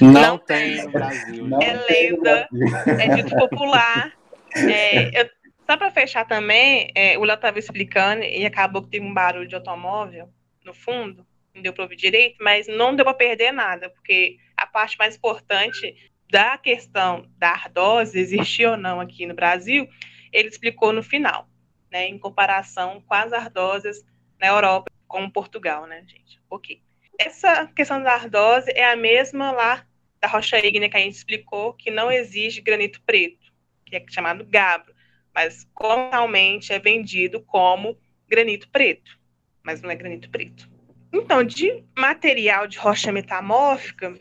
Não, 0.00 0.12
não 0.12 0.38
tem 0.38 0.84
no 0.84 0.90
Brasil. 0.90 1.46
Não 1.46 1.60
é 1.60 1.84
lenda, 1.90 2.48
é 2.86 3.16
dito 3.16 3.36
popular. 3.36 4.12
É, 4.54 5.20
eu, 5.20 5.28
só 5.68 5.76
para 5.76 5.90
fechar 5.90 6.24
também, 6.24 6.90
é, 6.94 7.18
o 7.18 7.24
Léo 7.24 7.34
estava 7.34 7.58
explicando 7.58 8.22
e 8.22 8.46
acabou 8.46 8.82
que 8.82 8.90
teve 8.90 9.04
um 9.04 9.12
barulho 9.12 9.48
de 9.48 9.54
automóvel 9.56 10.28
no 10.64 10.72
fundo, 10.72 11.26
não 11.54 11.60
deu 11.60 11.72
para 11.72 11.82
ouvir 11.82 11.96
direito, 11.96 12.36
mas 12.40 12.66
não 12.68 12.94
deu 12.94 13.04
para 13.04 13.14
perder 13.14 13.52
nada, 13.52 13.90
porque 13.90 14.36
a 14.56 14.66
parte 14.66 14.96
mais 14.98 15.16
importante 15.16 15.94
da 16.30 16.58
questão 16.58 17.26
da 17.38 17.50
ardose 17.50 18.18
existir 18.18 18.66
ou 18.66 18.76
não 18.76 19.00
aqui 19.00 19.26
no 19.26 19.34
Brasil, 19.34 19.88
ele 20.32 20.48
explicou 20.48 20.92
no 20.92 21.02
final, 21.02 21.48
né, 21.90 22.08
em 22.08 22.18
comparação 22.18 23.00
com 23.00 23.14
as 23.14 23.32
ardosas 23.32 24.04
na 24.40 24.48
Europa, 24.48 24.90
como 25.06 25.30
Portugal, 25.30 25.86
né, 25.86 26.04
gente? 26.06 26.40
Ok. 26.50 26.82
Essa 27.18 27.66
questão 27.68 28.02
da 28.02 28.12
ardose 28.12 28.70
é 28.72 28.90
a 28.90 28.96
mesma 28.96 29.52
lá 29.52 29.86
da 30.20 30.28
rocha 30.28 30.58
ígnea 30.58 30.90
que 30.90 30.96
a 30.96 31.00
gente 31.00 31.14
explicou, 31.14 31.72
que 31.72 31.90
não 31.90 32.10
existe 32.10 32.60
granito 32.60 33.00
preto, 33.06 33.52
que 33.84 33.96
é 33.96 34.04
chamado 34.08 34.44
gabro 34.44 34.96
mas 35.36 35.68
comumente 35.74 36.72
é 36.72 36.78
vendido 36.78 37.42
como 37.42 37.98
granito 38.26 38.70
preto, 38.70 39.20
mas 39.62 39.82
não 39.82 39.90
é 39.90 39.94
granito 39.94 40.30
preto. 40.30 40.66
Então, 41.12 41.44
de 41.44 41.84
material 41.94 42.66
de 42.66 42.78
rocha 42.78 43.12
metamórfica, 43.12 44.18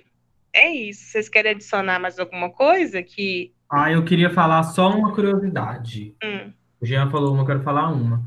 é 0.56 0.72
isso. 0.72 1.12
Vocês 1.12 1.28
querem 1.28 1.52
adicionar 1.52 2.00
mais 2.00 2.18
alguma 2.18 2.50
coisa 2.50 3.04
que. 3.04 3.54
Ah, 3.70 3.92
eu 3.92 4.04
queria 4.06 4.30
falar 4.30 4.64
só 4.64 4.90
uma 4.90 5.14
curiosidade. 5.14 6.16
Hum. 6.24 6.52
O 6.80 6.86
Jean 6.86 7.10
falou 7.10 7.34
uma, 7.34 7.42
eu 7.42 7.46
quero 7.46 7.62
falar 7.62 7.92
uma. 7.92 8.24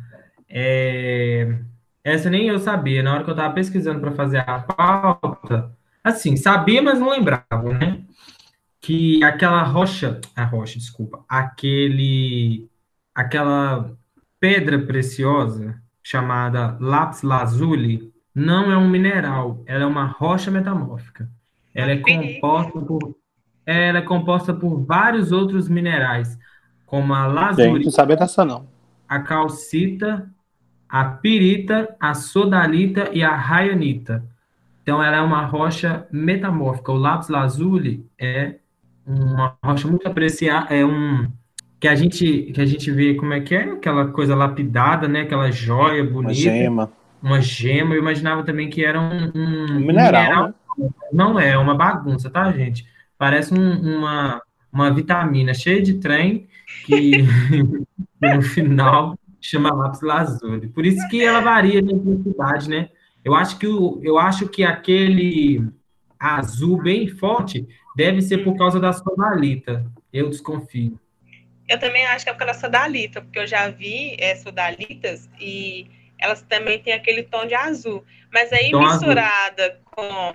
É... 0.48 1.58
Essa 2.04 2.28
nem 2.28 2.48
eu 2.48 2.58
sabia. 2.58 3.02
Na 3.02 3.14
hora 3.14 3.24
que 3.24 3.30
eu 3.30 3.34
estava 3.34 3.54
pesquisando 3.54 4.00
para 4.00 4.12
fazer 4.12 4.38
a 4.38 4.60
pauta, 4.60 5.72
assim, 6.04 6.36
sabia, 6.36 6.82
mas 6.82 6.98
não 6.98 7.10
lembrava, 7.10 7.72
né? 7.72 8.02
Que 8.80 9.22
aquela 9.24 9.62
rocha, 9.62 10.20
a 10.36 10.44
rocha, 10.44 10.78
desculpa, 10.78 11.24
aquele 11.28 12.68
aquela 13.14 13.96
pedra 14.38 14.78
preciosa 14.78 15.80
chamada 16.02 16.78
lápis 16.80 17.22
lazuli 17.22 18.12
não 18.34 18.70
é 18.70 18.76
um 18.76 18.88
mineral, 18.88 19.62
ela 19.66 19.82
é 19.82 19.86
uma 19.86 20.04
rocha 20.06 20.50
metamórfica. 20.50 21.28
Ela 21.74 21.92
é 21.92 21.96
composta 21.96 22.80
por 22.80 23.16
ela 23.70 23.98
é 23.98 24.02
composta 24.02 24.54
por 24.54 24.82
vários 24.82 25.30
outros 25.30 25.68
minerais, 25.68 26.38
como 26.86 27.12
a 27.12 27.26
lazurita, 27.26 27.84
não 27.84 27.90
sabe 27.90 28.16
dessa 28.16 28.42
não. 28.42 28.66
a 29.06 29.18
calcita, 29.18 30.26
a 30.88 31.04
pirita, 31.04 31.94
a 32.00 32.14
sodalita 32.14 33.10
e 33.12 33.22
a 33.22 33.36
raionita. 33.36 34.24
Então 34.82 35.02
ela 35.02 35.18
é 35.18 35.20
uma 35.20 35.44
rocha 35.44 36.06
metamórfica. 36.10 36.92
O 36.92 36.96
lápis 36.96 37.28
lazuli 37.28 38.06
é 38.18 38.54
uma 39.06 39.54
rocha 39.62 39.86
muito 39.86 40.08
apreciada, 40.08 40.74
é 40.74 40.82
um 40.82 41.28
que 41.78 41.86
a 41.86 41.94
gente 41.94 42.50
que 42.54 42.60
a 42.62 42.66
gente 42.66 42.90
vê 42.90 43.14
como 43.16 43.34
é 43.34 43.40
que 43.40 43.54
é 43.54 43.64
aquela 43.64 44.06
coisa 44.08 44.34
lapidada, 44.34 45.06
né? 45.06 45.20
Aquela 45.20 45.50
joia 45.50 46.02
bonita. 46.02 46.22
Uma 46.22 46.32
gema. 46.32 46.92
Uma 47.22 47.40
gema. 47.42 47.94
Eu 47.94 48.00
imaginava 48.00 48.42
também 48.44 48.70
que 48.70 48.82
era 48.82 48.98
um, 48.98 49.30
um, 49.34 49.72
um 49.72 49.80
mineral. 49.80 50.48
Né? 50.48 50.54
Não 51.12 51.38
é, 51.38 51.50
é 51.50 51.58
uma 51.58 51.74
bagunça, 51.74 52.30
tá, 52.30 52.50
gente? 52.52 52.86
Parece 53.16 53.52
um, 53.52 53.98
uma, 53.98 54.42
uma 54.72 54.92
vitamina 54.92 55.52
cheia 55.54 55.82
de 55.82 55.94
trem 55.94 56.48
que 56.84 57.24
no 58.20 58.42
final 58.42 59.18
chama 59.40 59.72
lápis 59.72 60.00
lazuli. 60.00 60.68
Por 60.68 60.84
isso 60.84 61.06
que 61.08 61.24
ela 61.24 61.40
varia 61.40 61.82
de 61.82 61.92
intensidade, 61.92 62.68
né? 62.68 62.90
Eu 63.24 63.34
acho 63.34 63.58
que 63.58 63.66
o, 63.66 64.00
eu 64.02 64.18
acho 64.18 64.48
que 64.48 64.64
aquele 64.64 65.62
azul 66.18 66.82
bem 66.82 67.08
forte 67.08 67.66
deve 67.96 68.22
ser 68.22 68.38
por 68.38 68.56
causa 68.56 68.78
da 68.80 68.92
sodalita. 68.92 69.84
Eu 70.12 70.28
desconfio. 70.28 70.98
Eu 71.68 71.78
também 71.78 72.06
acho 72.06 72.24
que 72.24 72.30
é 72.30 72.32
por 72.32 72.38
causa 72.38 72.54
da 72.54 72.60
sodalita, 72.60 73.20
porque 73.20 73.38
eu 73.38 73.46
já 73.46 73.68
vi 73.68 74.16
é, 74.18 74.34
sodalitas 74.36 75.28
e 75.38 75.86
elas 76.18 76.42
também 76.42 76.80
têm 76.80 76.94
aquele 76.94 77.22
tom 77.22 77.46
de 77.46 77.54
azul. 77.54 78.04
Mas 78.32 78.52
aí 78.52 78.70
tom 78.70 78.80
misturada 78.80 79.64
azul. 79.64 79.80
com 79.90 80.34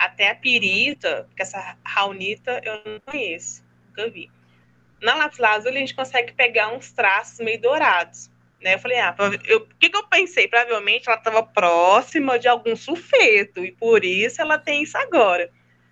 até 0.00 0.30
a 0.30 0.34
pirita, 0.34 1.28
que 1.36 1.42
essa 1.42 1.76
raunita 1.84 2.58
eu 2.64 2.80
não 2.86 3.00
conheço, 3.00 3.62
nunca 3.88 4.08
vi. 4.08 4.30
Na 5.02 5.14
lápis 5.14 5.38
lazuli 5.38 5.76
a 5.76 5.80
gente 5.80 5.94
consegue 5.94 6.32
pegar 6.32 6.72
uns 6.72 6.90
traços 6.90 7.38
meio 7.40 7.60
dourados. 7.60 8.30
Né? 8.62 8.74
Eu 8.74 8.78
falei, 8.78 8.98
ah, 8.98 9.14
o 9.54 9.60
que, 9.78 9.90
que 9.90 9.96
eu 9.96 10.08
pensei? 10.08 10.48
Provavelmente 10.48 11.06
ela 11.06 11.18
estava 11.18 11.42
próxima 11.42 12.38
de 12.38 12.48
algum 12.48 12.74
sulfeto, 12.74 13.62
e 13.62 13.72
por 13.72 14.02
isso 14.02 14.40
ela 14.40 14.58
tem 14.58 14.82
isso 14.82 14.96
agora. 14.96 15.50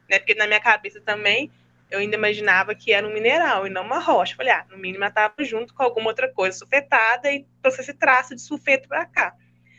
Né? 0.09 0.19
Porque 0.19 0.35
na 0.35 0.47
minha 0.47 0.61
cabeça 0.61 1.03
também 1.03 1.51
eu 1.91 1.99
ainda 1.99 2.17
imaginava 2.17 2.75
que 2.75 2.93
era 2.93 3.07
um 3.07 3.13
mineral 3.13 3.67
e 3.67 3.71
não 3.71 3.83
uma 3.83 3.99
rocha. 3.99 4.35
Falei, 4.35 4.55
ah, 4.55 4.65
no 4.71 4.79
mínimo 4.79 5.05
ela 5.05 5.11
estava 5.11 5.35
junto 5.41 5.75
com 5.75 5.83
alguma 5.83 6.09
outra 6.09 6.33
coisa 6.33 6.57
sulfetada 6.57 7.31
e 7.31 7.47
trouxe 7.61 7.83
esse 7.83 7.93
traço 7.93 8.35
de 8.35 8.41
sulfeto 8.41 8.89
para 8.89 9.05
cá. 9.05 9.35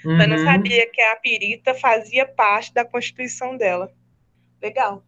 Uhum. 0.06 0.18
Mas 0.18 0.30
não 0.30 0.38
uhum. 0.38 0.46
sabia 0.46 0.88
que 0.92 1.02
a 1.02 1.15
pirita 1.15 1.74
fazia 1.74 2.28
parte 2.28 2.72
da 2.76 2.86
constituição 2.86 3.58
dela. 3.58 3.92
Legal. 4.62 5.04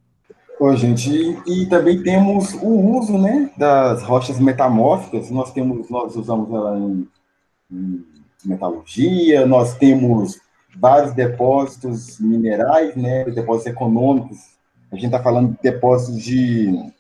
Oi, 0.60 0.78
gente, 0.78 1.10
e, 1.10 1.64
e, 1.64 1.66
também 1.68 2.04
temos 2.04 2.54
o 2.54 2.68
uso, 2.68 3.18
né, 3.18 3.52
das 3.58 4.04
rochas 4.04 4.40
metamórficas. 4.40 5.32
Nós 5.32 5.52
temos, 5.52 5.90
nós 5.90 6.16
usamos 6.16 6.54
ela 6.54 6.78
em, 6.78 7.08
em 7.72 8.06
metalurgia, 8.46 9.46
nós 9.46 9.76
temos 9.76 10.40
vários 10.76 11.14
depósitos 11.14 12.20
minerais, 12.20 12.96
né, 12.96 13.26
depósitos 13.26 13.74
econômicos 13.74 14.52
a 14.92 14.96
gente 14.96 15.06
está 15.06 15.24
falando 15.24 15.54
de 15.54 15.62
depósitos 15.62 16.22
de 16.22 16.92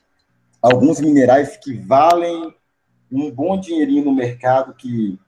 alguns 0.61 1.01
minerais 1.01 1.57
que 1.57 1.73
valem 1.73 2.53
um 3.11 3.29
bom 3.29 3.59
dinheirinho 3.59 4.05
no 4.05 4.15
mercado, 4.15 4.73
que, 4.73 5.19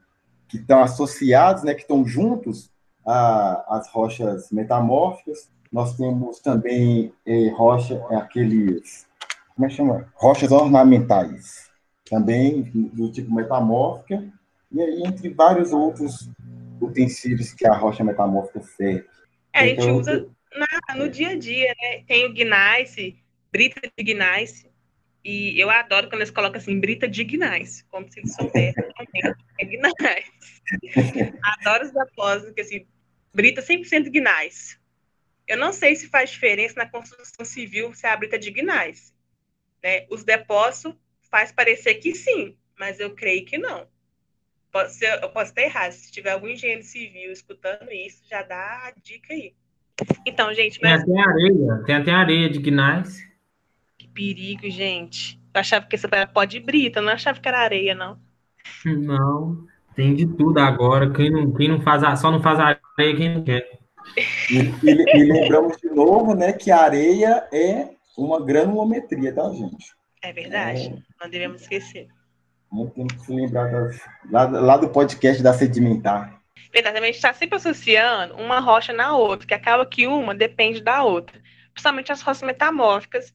que 0.47 0.57
estão 0.57 0.81
associados, 0.81 1.63
né, 1.63 1.73
que 1.73 1.81
estão 1.81 2.05
juntos 2.07 2.71
às 3.05 3.89
rochas 3.89 4.49
metamórficas. 4.49 5.49
Nós 5.73 5.97
temos 5.97 6.39
também 6.39 7.11
é, 7.25 7.49
rocha, 7.49 7.99
é, 8.11 8.15
aqueles, 8.15 9.07
como 9.55 9.65
é 9.65 9.69
que 9.69 9.75
chama? 9.75 10.13
Rochas 10.13 10.51
ornamentais. 10.51 11.71
também 12.07 12.61
do 12.93 13.11
tipo 13.11 13.33
metamórfica, 13.33 14.23
e 14.71 14.79
aí 14.79 15.03
entre 15.03 15.29
vários 15.29 15.73
outros 15.73 16.29
utensílios 16.79 17.53
que 17.53 17.65
a 17.65 17.75
rocha 17.75 18.03
metamórfica 18.03 18.61
serve. 18.61 19.05
É, 19.51 19.59
a 19.59 19.67
gente 19.67 19.81
então, 19.81 19.97
usa 19.97 20.29
na, 20.55 20.95
no 20.95 21.09
dia 21.09 21.29
a 21.29 21.39
dia, 21.39 21.73
né? 21.81 22.03
Tem 22.07 22.25
o 22.25 22.33
gneiss, 22.33 23.15
brita 23.51 23.81
de 23.97 24.03
gneiss, 24.03 24.67
e 25.25 25.59
eu 25.59 25.71
adoro 25.71 26.07
quando 26.07 26.21
eles 26.21 26.29
colocam 26.29 26.59
assim, 26.59 26.79
brita 26.79 27.07
de 27.07 27.23
gneiss, 27.23 27.83
como 27.89 28.11
se 28.11 28.19
eles 28.19 28.35
soubessem 28.35 28.73
é 29.59 29.65
gneiss. 29.65 30.61
adoro 31.41 31.85
os 31.85 31.91
depósitos, 31.91 32.53
que 32.53 32.61
assim, 32.61 32.85
brita 33.33 33.61
100% 33.61 34.11
gneiss. 34.11 34.82
Eu 35.47 35.57
não 35.57 35.73
sei 35.73 35.95
se 35.95 36.07
faz 36.07 36.29
diferença 36.29 36.75
na 36.77 36.89
construção 36.89 37.45
civil 37.45 37.93
se 37.93 38.05
é 38.05 38.11
a 38.11 38.17
brita 38.17 38.39
de 38.39 38.51
gneiss. 38.51 39.13
Né? 39.83 40.05
Os 40.09 40.23
depósitos 40.23 40.95
faz 41.29 41.51
parecer 41.51 41.95
que 41.95 42.15
sim, 42.15 42.55
mas 42.79 42.99
eu 42.99 43.13
creio 43.13 43.45
que 43.45 43.57
não. 43.57 43.87
Ser, 44.89 45.21
eu 45.21 45.29
posso 45.29 45.51
estar 45.51 45.61
errado. 45.61 45.91
Se 45.91 46.11
tiver 46.11 46.31
algum 46.31 46.47
engenheiro 46.47 46.81
civil 46.81 47.31
escutando 47.31 47.91
isso, 47.91 48.23
já 48.27 48.41
dá 48.41 48.87
a 48.87 48.93
dica 49.01 49.33
aí. 49.33 49.53
Então, 50.25 50.53
gente. 50.53 50.79
Mas... 50.81 51.03
Tem 51.03 51.19
até 51.19 51.29
areia, 51.29 51.83
tem 51.85 51.95
até 51.95 52.11
areia 52.11 52.49
de 52.49 52.59
gnais. 52.59 53.19
Que 53.97 54.07
perigo, 54.07 54.69
gente. 54.69 55.39
Eu 55.53 55.59
achava 55.59 55.85
que 55.85 55.95
isso 55.95 56.07
era 56.11 56.25
pó 56.25 56.43
de 56.43 56.59
brita, 56.59 57.01
não 57.01 57.13
achava 57.13 57.39
que 57.39 57.47
era 57.47 57.59
areia, 57.59 57.93
não. 57.93 58.19
Não, 58.85 59.67
tem 59.95 60.15
de 60.15 60.25
tudo 60.25 60.59
agora. 60.59 61.11
Quem 61.11 61.29
não, 61.29 61.53
quem 61.53 61.67
não 61.67 61.81
faz, 61.81 62.03
a, 62.03 62.15
só 62.15 62.31
não 62.31 62.41
faz 62.41 62.59
areia 62.59 63.15
quem 63.15 63.35
não 63.35 63.43
quer. 63.43 63.82
E, 64.49 64.57
e, 64.57 65.17
e 65.17 65.23
lembramos 65.23 65.77
de 65.77 65.89
novo, 65.89 66.35
né, 66.35 66.53
que 66.53 66.71
a 66.71 66.81
areia 66.81 67.47
é 67.51 67.89
uma 68.17 68.43
granulometria, 68.43 69.33
tá, 69.33 69.49
gente? 69.51 69.93
É 70.21 70.31
verdade, 70.31 70.87
é... 70.87 71.23
não 71.23 71.29
devemos 71.29 71.61
esquecer. 71.61 72.07
Não 72.71 72.87
tem 72.87 73.05
que 73.07 73.19
se 73.19 73.33
lembrar 73.33 73.71
das, 73.71 73.99
lá, 74.31 74.45
lá, 74.45 74.77
do 74.77 74.89
podcast 74.89 75.43
da 75.43 75.53
Sedimentar. 75.53 76.41
Verdade, 76.71 76.97
a 76.97 77.01
gente 77.01 77.15
está 77.15 77.33
sempre 77.33 77.57
associando 77.57 78.35
uma 78.35 78.59
rocha 78.59 78.91
na 78.91 79.15
outra, 79.15 79.47
que 79.47 79.53
acaba 79.53 79.85
que 79.85 80.07
uma 80.07 80.33
depende 80.33 80.81
da 80.81 81.03
outra. 81.03 81.39
Principalmente 81.71 82.11
as 82.11 82.21
rochas 82.21 82.41
metamórficas, 82.41 83.33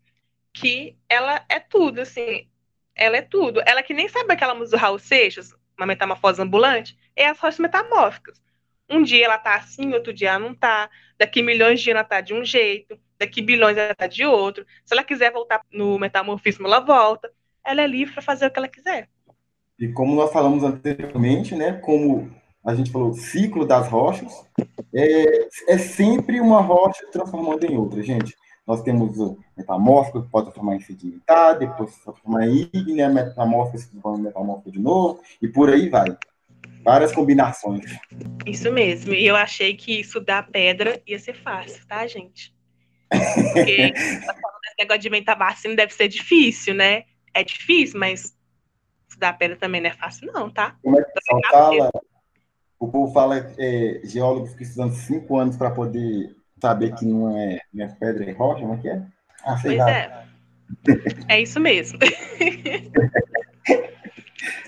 que 0.52 0.96
ela 1.08 1.44
é 1.48 1.60
tudo, 1.60 2.00
assim, 2.00 2.48
ela 2.96 3.16
é 3.16 3.22
tudo. 3.22 3.62
Ela 3.64 3.82
que 3.82 3.94
nem 3.94 4.08
sabe 4.08 4.32
aquela 4.32 4.54
música 4.54 4.76
do 4.76 4.80
Raul 4.80 4.98
Seixas, 4.98 5.54
uma 5.76 5.86
metamorfose 5.86 6.42
ambulante, 6.42 6.98
é 7.14 7.28
as 7.28 7.38
rochas 7.38 7.60
metamórficas. 7.60 8.42
Um 8.88 9.02
dia 9.02 9.24
ela 9.26 9.38
tá 9.38 9.56
assim, 9.56 9.92
outro 9.92 10.12
dia 10.12 10.30
ela 10.30 10.38
não 10.38 10.54
tá. 10.54 10.88
Daqui 11.18 11.42
milhões 11.42 11.78
de 11.78 11.84
dias 11.84 11.96
ela 11.96 12.04
tá 12.04 12.20
de 12.20 12.34
um 12.34 12.44
jeito 12.44 12.98
daqui 13.18 13.42
bilhões 13.42 13.76
ela 13.76 13.92
está 13.92 14.06
de 14.06 14.24
outro. 14.24 14.64
Se 14.84 14.94
ela 14.94 15.02
quiser 15.02 15.32
voltar 15.32 15.60
no 15.72 15.98
metamorfismo, 15.98 16.66
ela 16.66 16.80
volta. 16.80 17.30
Ela 17.64 17.82
é 17.82 17.86
livre 17.86 18.14
para 18.14 18.22
fazer 18.22 18.46
o 18.46 18.50
que 18.50 18.58
ela 18.58 18.68
quiser. 18.68 19.08
E 19.78 19.88
como 19.88 20.14
nós 20.14 20.32
falamos 20.32 20.62
anteriormente, 20.62 21.54
né, 21.54 21.72
como 21.72 22.30
a 22.64 22.74
gente 22.74 22.90
falou, 22.90 23.14
ciclo 23.14 23.66
das 23.66 23.88
rochas, 23.88 24.32
é, 24.94 25.48
é 25.68 25.78
sempre 25.78 26.40
uma 26.40 26.60
rocha 26.60 27.06
transformando 27.12 27.64
em 27.64 27.76
outra, 27.76 28.02
gente. 28.02 28.34
Nós 28.66 28.82
temos 28.82 29.18
o 29.18 29.38
metamórfico, 29.56 30.22
que 30.22 30.28
pode 30.28 30.46
transformar 30.46 30.76
em 30.76 30.80
sedimentar, 30.80 31.58
depois 31.58 31.96
transformar 31.98 32.46
em 32.46 32.68
ígnea, 32.72 33.08
metamórfico, 33.08 33.78
se 33.78 33.90
transformar 33.90 34.18
em 34.18 34.22
metamórfico 34.22 34.72
de 34.72 34.78
novo, 34.78 35.20
e 35.40 35.48
por 35.48 35.70
aí 35.70 35.88
vai. 35.88 36.16
Várias 36.88 37.12
combinações. 37.12 37.84
Isso 38.46 38.72
mesmo. 38.72 39.12
E 39.12 39.26
eu 39.26 39.36
achei 39.36 39.76
que 39.76 40.00
estudar 40.00 40.48
pedra 40.50 41.02
ia 41.06 41.18
ser 41.18 41.34
fácil, 41.34 41.86
tá, 41.86 42.06
gente? 42.06 42.50
Porque 43.10 43.92
esse 43.92 44.74
negócio 44.78 45.02
de 45.02 45.08
inventar 45.08 45.36
vacina 45.36 45.76
deve 45.76 45.92
ser 45.92 46.08
difícil, 46.08 46.74
né? 46.74 47.04
É 47.34 47.44
difícil, 47.44 48.00
mas 48.00 48.34
estudar 49.06 49.34
pedra 49.34 49.58
também 49.58 49.82
não 49.82 49.90
é 49.90 49.92
fácil, 49.92 50.32
não, 50.32 50.48
tá? 50.48 50.78
Como 50.82 50.98
é 50.98 51.04
que 51.04 51.10
o 51.10 51.40
fala? 51.50 51.90
O 52.78 52.88
povo 52.88 53.12
fala 53.12 53.52
é, 53.58 54.00
geólogos 54.04 54.54
precisando 54.54 54.92
de 54.92 55.00
cinco 55.00 55.36
anos 55.36 55.58
para 55.58 55.70
poder 55.70 56.34
saber 56.58 56.94
que 56.94 57.04
não 57.04 57.36
é, 57.36 57.60
não 57.70 57.84
é 57.84 57.88
pedra 57.88 58.24
e 58.24 58.32
rocha, 58.32 58.62
como 58.62 58.72
é 58.72 58.78
que 58.78 58.88
é? 58.88 59.02
Ah, 59.44 59.58
sei 59.58 59.76
pois 59.76 59.78
lá. 59.78 59.90
é. 59.90 60.24
É 61.28 61.38
isso 61.42 61.60
mesmo. 61.60 61.98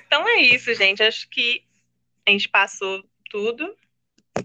então 0.06 0.28
é 0.28 0.36
isso, 0.40 0.74
gente. 0.74 1.02
Acho 1.02 1.26
que 1.30 1.69
a 2.26 2.30
gente 2.30 2.48
passou 2.48 3.02
tudo 3.30 3.74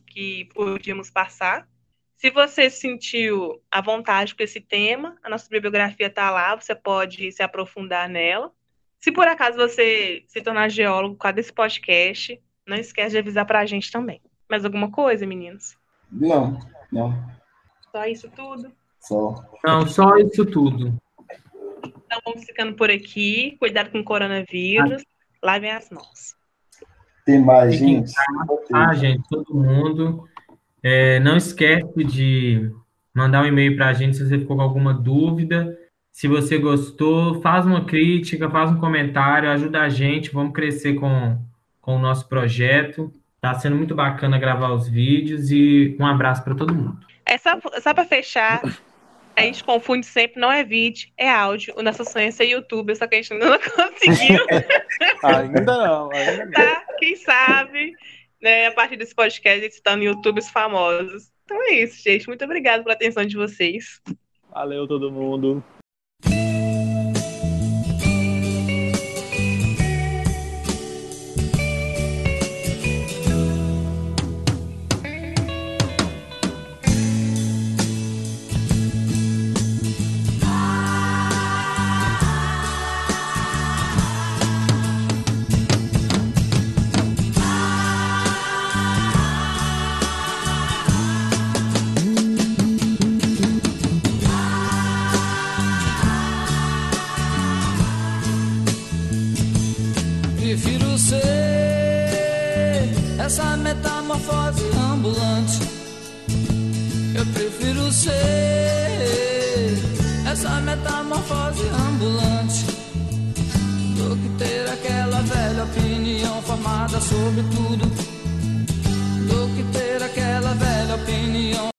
que 0.08 0.46
podíamos 0.54 1.10
passar. 1.10 1.68
Se 2.16 2.30
você 2.30 2.70
sentiu 2.70 3.62
a 3.70 3.82
vontade 3.82 4.34
com 4.34 4.44
esse 4.44 4.62
tema, 4.62 5.18
a 5.22 5.30
nossa 5.30 5.50
bibliografia 5.50 6.08
está 6.08 6.32
lá, 6.32 6.56
você 6.56 6.74
pode 6.74 7.32
se 7.32 7.44
aprofundar 7.44 8.10
nela. 8.10 8.52
Se 9.00 9.12
por 9.12 9.28
acaso 9.28 9.58
você 9.58 10.24
se 10.28 10.42
tornar 10.42 10.70
geólogo 10.70 11.16
com 11.16 11.28
esse 11.28 11.52
podcast, 11.52 12.42
não 12.66 12.78
esquece 12.78 13.12
de 13.12 13.20
avisar 13.20 13.46
para 13.46 13.60
a 13.60 13.66
gente 13.66 13.92
também. 13.92 14.22
Mais 14.50 14.64
alguma 14.64 14.90
coisa, 14.90 15.26
meninos? 15.28 15.78
Não, 16.12 16.60
não. 16.92 17.14
Só 17.92 18.06
isso 18.06 18.30
tudo? 18.32 18.72
Só. 19.00 19.36
Não, 19.64 19.88
só 19.88 20.18
isso 20.18 20.46
tudo. 20.46 20.98
Então 21.86 22.20
vamos 22.26 22.46
ficando 22.46 22.76
por 22.76 22.90
aqui. 22.90 23.56
Cuidado 23.60 23.92
com 23.92 24.00
o 24.00 24.04
coronavírus. 24.04 25.04
Ah. 25.04 25.40
Lavem 25.44 25.72
as 25.72 25.90
mãos. 25.90 26.36
Tem 27.26 27.42
mais, 27.42 27.76
gente? 27.76 28.14
Ah, 28.72 28.94
gente, 28.94 29.28
todo 29.28 29.56
mundo. 29.56 30.30
É, 30.84 31.20
não 31.20 31.36
esquece 31.36 32.04
de 32.04 32.72
mandar 33.12 33.42
um 33.42 33.48
e-mail 33.48 33.76
para 33.76 33.88
a 33.88 33.94
gente 33.94 34.16
se 34.16 34.28
você 34.28 34.38
ficou 34.38 34.56
com 34.56 34.62
alguma 34.62 34.94
dúvida. 34.94 35.76
Se 36.12 36.28
você 36.28 36.60
gostou, 36.60 37.42
faz 37.42 37.66
uma 37.66 37.84
crítica, 37.84 38.50
faz 38.50 38.70
um 38.70 38.80
comentário, 38.80 39.50
ajuda 39.50 39.82
a 39.82 39.90
gente, 39.90 40.32
vamos 40.32 40.54
crescer 40.54 40.94
com, 40.94 41.38
com 41.82 41.96
o 41.96 42.00
nosso 42.00 42.30
projeto. 42.30 43.12
Está 43.36 43.56
sendo 43.56 43.76
muito 43.76 43.96
bacana 43.96 44.38
gravar 44.38 44.72
os 44.72 44.88
vídeos 44.88 45.50
e 45.50 45.98
um 46.00 46.06
abraço 46.06 46.44
para 46.44 46.56
todo 46.56 46.74
mundo. 46.74 47.00
É 47.26 47.38
só, 47.40 47.60
só 47.82 47.94
para 47.94 48.06
fechar, 48.06 48.62
a 49.36 49.41
gente 49.41 49.63
confunde 49.63 50.06
sempre, 50.06 50.39
não 50.39 50.52
é 50.52 50.63
vídeo, 50.63 51.10
é 51.17 51.30
áudio. 51.30 51.74
O 51.78 51.84
nosso 51.84 52.06
sonho 52.06 52.28
é 52.28 52.32
ser 52.32 52.45
youtuber, 52.45 52.95
só 52.95 53.06
que 53.06 53.15
a 53.15 53.21
gente 53.21 53.34
ainda 53.34 53.50
não 53.50 53.60
conseguiu. 53.60 54.45
ainda 55.24 55.62
não, 55.62 56.12
ainda 56.12 56.45
não. 56.45 56.52
Tá, 56.52 56.86
quem 56.98 57.15
sabe 57.15 57.93
né, 58.41 58.67
a 58.67 58.71
partir 58.71 58.95
desse 58.95 59.13
podcast, 59.13 59.60
a 59.60 59.63
gente 59.63 59.74
está 59.74 59.95
no 59.95 60.04
YouTube 60.04 60.41
famosos. 60.43 61.32
Então 61.43 61.62
é 61.63 61.74
isso, 61.76 62.02
gente. 62.02 62.28
Muito 62.28 62.43
obrigada 62.43 62.84
pela 62.84 62.95
atenção 62.95 63.26
de 63.26 63.36
vocês. 63.36 64.02
Valeu, 64.50 64.88
todo 64.88 65.12
mundo. 65.12 65.63
say. 107.96 108.35